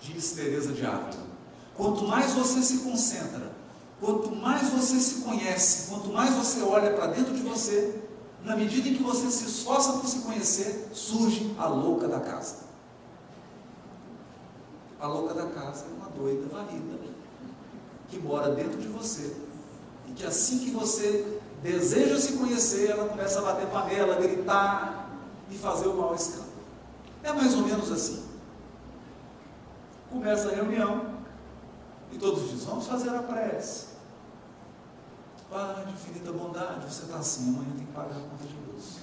diz 0.01 0.33
Teresa 0.33 0.73
de 0.73 0.85
Ávila, 0.87 1.27
quanto 1.75 2.07
mais 2.07 2.33
você 2.33 2.63
se 2.63 2.79
concentra, 2.79 3.53
quanto 4.01 4.35
mais 4.35 4.69
você 4.71 4.99
se 5.01 5.23
conhece, 5.23 5.89
quanto 5.89 6.09
mais 6.09 6.35
você 6.35 6.61
olha 6.61 6.95
para 6.95 7.09
dentro 7.09 7.35
de 7.35 7.43
você, 7.43 8.08
na 8.45 8.57
medida 8.57 8.89
em 8.89 8.95
que 8.95 9.03
você 9.03 9.31
se 9.31 9.45
esforça 9.45 9.95
por 9.95 10.07
se 10.07 10.21
conhecer, 10.21 10.91
surge 10.93 11.55
a 11.59 11.67
louca 11.67 12.07
da 12.09 12.21
casa. 12.21 12.69
A 15.01 15.07
louca 15.07 15.35
da 15.35 15.47
casa 15.47 15.85
é 15.87 15.97
uma 15.97 16.09
doida 16.11 16.47
varrida 16.49 16.99
que 18.09 18.19
mora 18.19 18.55
dentro 18.55 18.79
de 18.79 18.89
você. 18.89 19.35
E 20.09 20.13
que 20.13 20.25
assim 20.25 20.61
que 20.61 20.71
você 20.71 21.41
deseja 21.63 22.19
se 22.19 22.35
conhecer, 22.35 22.91
ela 22.91 23.09
começa 23.09 23.39
a 23.39 23.43
bater 23.43 23.67
panela, 23.69 24.17
gritar 24.17 25.11
e 25.51 25.57
fazer 25.57 25.89
o 25.89 25.95
mau 25.95 26.15
escândalo. 26.15 26.49
É 27.23 27.33
mais 27.33 27.55
ou 27.55 27.63
menos 27.63 27.91
assim. 27.93 28.25
Começa 30.11 30.49
a 30.49 30.55
reunião 30.55 31.19
e 32.13 32.19
todos 32.19 32.51
dizem: 32.51 32.67
vamos 32.67 32.87
fazer 32.87 33.11
a 33.11 33.23
prece. 33.23 33.88
Pai 35.51 35.87
de 35.87 35.93
infinita 35.93 36.31
bondade, 36.31 36.93
você 36.93 37.05
está 37.05 37.17
assim, 37.17 37.49
amanhã 37.49 37.71
tem 37.75 37.87
que 37.87 37.93
pagar 37.93 38.17
a 38.17 38.21
conta 38.21 38.45
de 38.45 38.55
luz. 38.71 38.99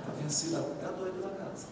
Está 0.00 0.12
vencida, 0.20 0.58
é 0.58 0.84
a 0.84 0.92
doida 0.92 1.22
da 1.22 1.30
casa. 1.36 1.68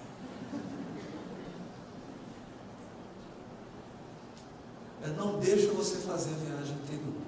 É, 5.02 5.08
não 5.08 5.38
deixa 5.38 5.70
você 5.72 5.96
fazer 5.96 6.30
a 6.30 6.36
viagem 6.38 6.74
interior. 6.76 7.22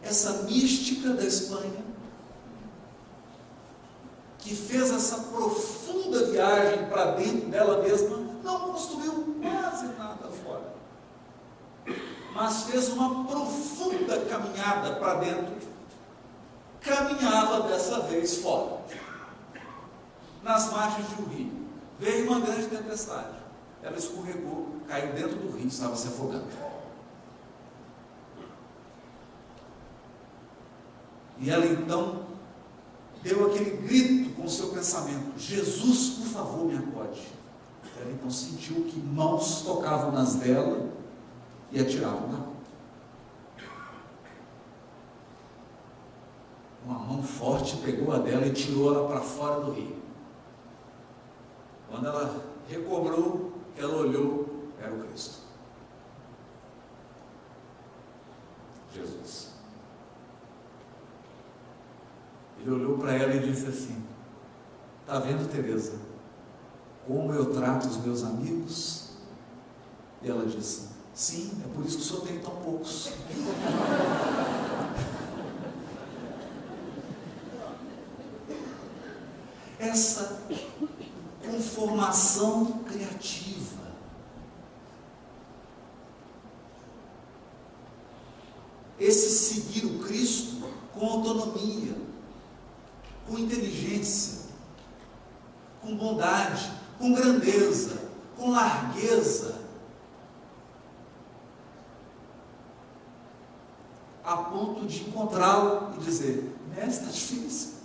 Essa 0.00 0.44
mística 0.44 1.12
da 1.12 1.24
Espanha, 1.24 1.84
que 4.38 4.54
fez 4.54 4.92
essa 4.92 5.24
profunda 5.24 6.30
viagem 6.30 6.86
para 6.86 7.16
dentro 7.16 7.50
dela 7.50 7.82
mesma, 7.82 8.16
não 8.44 8.60
construiu 8.70 9.40
quase 9.42 9.86
nada 9.98 10.28
fora 10.28 10.75
mas 12.34 12.64
fez 12.64 12.88
uma 12.90 13.24
profunda 13.24 14.20
caminhada 14.26 14.96
para 14.96 15.14
dentro, 15.14 15.56
caminhava 16.80 17.68
dessa 17.68 18.00
vez 18.00 18.36
fora, 18.38 18.82
nas 20.42 20.70
margens 20.70 21.08
de 21.08 21.22
um 21.22 21.24
rio. 21.26 21.52
Veio 21.98 22.30
uma 22.30 22.40
grande 22.40 22.66
tempestade. 22.66 23.36
Ela 23.82 23.96
escorregou, 23.96 24.76
caiu 24.86 25.14
dentro 25.14 25.36
do 25.36 25.56
rio, 25.56 25.66
estava 25.66 25.96
se 25.96 26.08
afogando. 26.08 26.46
E 31.38 31.50
ela 31.50 31.66
então 31.66 32.26
deu 33.22 33.46
aquele 33.46 33.76
grito 33.78 34.34
com 34.34 34.44
o 34.44 34.50
seu 34.50 34.68
pensamento: 34.68 35.38
Jesus, 35.38 36.18
por 36.18 36.26
favor, 36.26 36.66
me 36.66 36.76
acode. 36.76 37.22
Ela 37.98 38.12
então 38.12 38.30
sentiu 38.30 38.84
que 38.84 38.98
mãos 38.98 39.62
tocavam 39.62 40.12
nas 40.12 40.34
dela 40.34 40.86
e 41.72 41.80
atiravam 41.80 42.28
na 42.28 42.56
Uma 46.86 47.00
mão 47.00 47.20
forte 47.20 47.78
pegou 47.78 48.14
a 48.14 48.18
dela 48.18 48.46
e 48.46 48.52
tirou 48.52 48.94
ela 48.94 49.08
para 49.08 49.20
fora 49.20 49.60
do 49.60 49.72
rio. 49.72 49.96
Quando 51.90 52.06
ela 52.06 52.44
recobrou, 52.68 53.52
ela 53.76 53.96
olhou, 53.96 54.68
era 54.80 54.94
o 54.94 55.02
Cristo. 55.02 55.40
Jesus. 58.94 59.56
Ele 62.60 62.70
olhou 62.70 62.98
para 62.98 63.14
ela 63.14 63.34
e 63.34 63.40
disse 63.40 63.66
assim: 63.66 64.04
Está 65.00 65.18
vendo, 65.18 65.50
Teresa, 65.50 65.98
como 67.04 67.32
eu 67.32 67.52
trato 67.52 67.88
os 67.88 67.96
meus 67.96 68.22
amigos? 68.22 69.16
E 70.22 70.30
ela 70.30 70.46
disse: 70.46 70.95
Sim, 71.16 71.50
é 71.64 71.74
por 71.74 71.82
isso 71.86 71.96
que 71.96 72.02
o 72.02 72.06
senhor 72.06 72.26
tem 72.26 72.38
tão 72.40 72.54
poucos. 72.56 73.10
Essa 79.78 80.42
conformação 81.42 82.84
criativa. 82.84 83.86
Esse 89.00 89.30
seguir 89.30 89.86
o 89.86 90.00
Cristo 90.00 90.68
com 90.92 91.06
autonomia, 91.06 91.96
com 93.26 93.38
inteligência, 93.38 94.50
com 95.80 95.96
bondade, 95.96 96.70
com 96.98 97.14
grandeza, 97.14 98.02
com 98.36 98.50
largueza, 98.50 99.66
a 104.26 104.36
ponto 104.38 104.84
de 104.86 105.04
encontrá-lo 105.26 105.94
e 105.96 106.04
dizer: 106.04 106.56
Mestre, 106.74 106.90
está 106.90 107.10
difícil. 107.10 107.76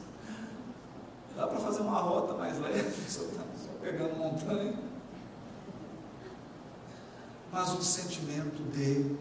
Dá 1.35 1.47
para 1.47 1.59
fazer 1.59 1.81
uma 1.81 1.99
rota 1.99 2.33
mais 2.35 2.59
leve, 2.59 2.93
só, 3.09 3.23
tá, 3.23 3.43
só 3.57 3.71
pegando 3.81 4.17
montanha. 4.17 4.73
Mas 7.51 7.69
um 7.71 7.81
sentimento 7.81 8.63
de 8.71 9.15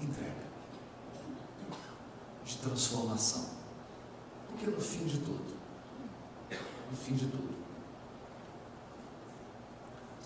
entrega, 0.00 0.44
de 2.44 2.56
transformação. 2.58 3.50
Porque 4.48 4.66
no 4.66 4.80
fim 4.80 5.04
de 5.04 5.18
tudo, 5.18 5.54
no 6.90 6.96
fim 6.96 7.14
de 7.14 7.26
tudo, 7.26 7.54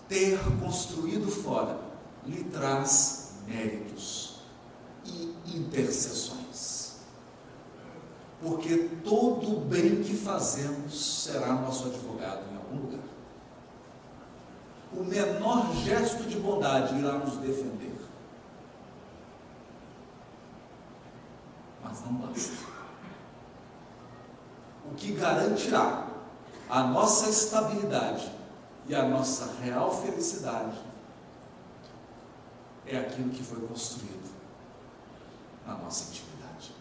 ter 0.07 0.39
construído 0.59 1.29
fora 1.29 1.79
lhe 2.25 2.43
traz 2.45 3.33
méritos 3.45 4.38
e 5.05 5.35
intercessões. 5.45 6.99
Porque 8.41 8.89
todo 9.03 9.61
bem 9.65 10.01
que 10.01 10.15
fazemos 10.15 11.23
será 11.23 11.53
nosso 11.53 11.87
advogado 11.87 12.43
em 12.51 12.55
algum 12.55 12.77
lugar. 12.85 13.05
O 14.93 15.03
menor 15.03 15.75
gesto 15.75 16.23
de 16.23 16.37
bondade 16.39 16.97
irá 16.97 17.13
nos 17.13 17.37
defender. 17.37 17.95
Mas 21.83 22.01
não 22.05 22.13
basta. 22.13 22.69
O 24.89 24.95
que 24.95 25.11
garantirá 25.13 26.07
a 26.69 26.83
nossa 26.83 27.29
estabilidade 27.29 28.31
e 28.87 28.95
a 28.95 29.07
nossa 29.07 29.53
real 29.61 29.91
felicidade 30.01 30.77
é 32.87 32.97
aquilo 32.97 33.29
que 33.29 33.43
foi 33.43 33.59
construído 33.67 34.38
na 35.69 35.77
nossa 35.77 36.09
intimidade. 36.09 36.73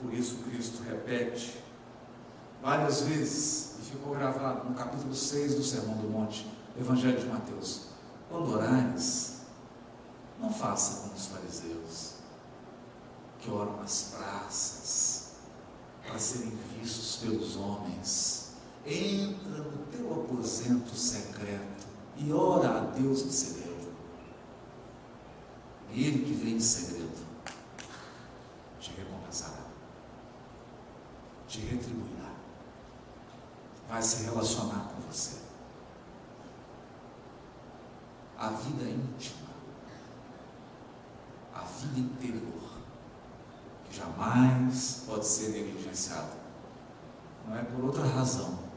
Por 0.00 0.12
isso 0.12 0.38
Cristo 0.38 0.82
repete 0.82 1.62
várias 2.62 3.02
vezes, 3.02 3.78
e 3.78 3.82
ficou 3.90 4.14
gravado 4.14 4.68
no 4.68 4.74
capítulo 4.74 5.14
6 5.14 5.54
do 5.54 5.62
Sermão 5.62 5.96
do 5.96 6.08
Monte, 6.08 6.46
Evangelho 6.78 7.20
de 7.20 7.26
Mateus. 7.26 7.88
Quando 8.28 8.52
orares, 8.52 9.40
não 10.38 10.52
faça 10.52 11.02
como 11.02 11.14
os 11.14 11.26
fariseus, 11.26 12.14
que 13.38 13.50
oram 13.50 13.76
nas 13.76 14.14
praças, 14.16 15.32
para 16.06 16.18
serem 16.18 16.58
vistos 16.78 17.16
pelos 17.16 17.56
homens. 17.56 18.39
E 22.20 22.32
ora 22.32 22.68
a 22.68 22.80
Deus 22.80 23.22
em 23.22 23.30
segredo. 23.30 23.92
Ele 25.90 26.24
que 26.24 26.34
vem 26.34 26.56
em 26.56 26.60
segredo 26.60 27.18
te 28.78 28.92
recompensará, 28.92 29.64
te 31.48 31.60
retribuirá, 31.60 32.30
vai 33.88 34.02
se 34.02 34.24
relacionar 34.24 34.90
com 34.90 35.00
você. 35.10 35.40
A 38.38 38.50
vida 38.50 38.84
íntima, 38.84 39.48
a 41.54 41.60
vida 41.60 42.00
interior, 42.00 42.70
que 43.84 43.96
jamais 43.96 45.04
pode 45.06 45.26
ser 45.26 45.48
negligenciada. 45.50 46.38
Não 47.46 47.56
é 47.56 47.62
por 47.62 47.84
outra 47.84 48.06
razão 48.06 48.69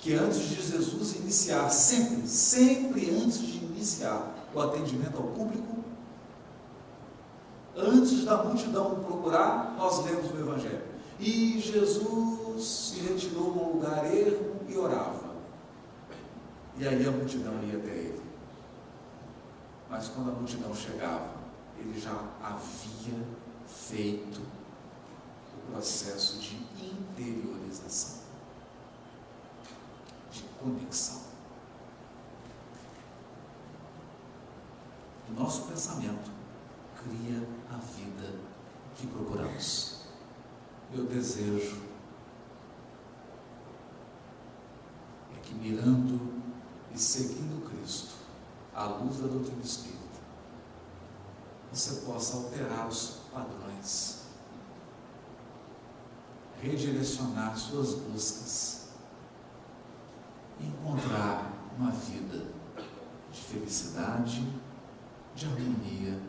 que 0.00 0.14
antes 0.14 0.48
de 0.48 0.54
Jesus 0.54 1.16
iniciar, 1.16 1.68
sempre, 1.68 2.26
sempre 2.26 3.10
antes 3.10 3.38
de 3.38 3.64
iniciar 3.64 4.34
o 4.54 4.60
atendimento 4.60 5.18
ao 5.18 5.24
público, 5.24 5.84
antes 7.76 8.24
da 8.24 8.42
multidão 8.42 9.00
procurar, 9.00 9.74
nós 9.76 10.02
lemos 10.04 10.30
o 10.30 10.38
Evangelho. 10.38 10.82
E 11.18 11.60
Jesus 11.60 12.64
se 12.64 13.00
retirou 13.00 13.48
a 13.48 13.62
um 13.62 13.72
lugar 13.74 14.06
ermo 14.06 14.56
e 14.66 14.76
orava. 14.76 15.34
E 16.78 16.88
aí 16.88 17.06
a 17.06 17.10
multidão 17.10 17.52
ia 17.62 17.76
até 17.76 17.90
ele. 17.90 18.22
Mas 19.90 20.08
quando 20.08 20.30
a 20.30 20.34
multidão 20.34 20.74
chegava, 20.74 21.34
ele 21.78 22.00
já 22.00 22.24
havia 22.42 23.22
feito 23.66 24.40
o 24.40 25.72
processo 25.72 26.38
de 26.38 26.56
interiorização 26.56 28.19
conexão. 30.60 31.22
O 35.28 35.32
nosso 35.32 35.62
pensamento 35.62 36.30
cria 37.02 37.46
a 37.70 37.76
vida 37.76 38.34
que 38.96 39.06
procuramos. 39.06 40.00
Meu 40.92 41.06
desejo 41.06 41.80
é 45.36 45.40
que, 45.40 45.54
mirando 45.54 46.20
e 46.92 46.98
seguindo 46.98 47.64
Cristo, 47.70 48.14
à 48.74 48.84
luz 48.86 49.18
da 49.18 49.28
doutrina 49.28 49.62
espírita, 49.62 50.00
você 51.72 52.00
possa 52.04 52.36
alterar 52.36 52.88
os 52.88 53.20
padrões, 53.32 54.22
redirecionar 56.60 57.56
suas 57.56 57.94
buscas 57.94 58.79
encontrar 60.66 61.52
uma 61.78 61.90
vida 61.90 62.46
de 63.32 63.40
felicidade, 63.40 64.46
de 65.34 65.46
harmonia 65.46 66.20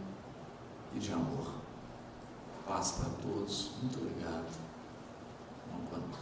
e 0.94 1.00
de 1.00 1.14
amor. 1.14 1.56
Paz 2.68 2.92
para 2.92 3.10
todos. 3.22 3.72
Muito 3.82 4.00
obrigado. 4.00 4.72
Noite. 5.92 6.21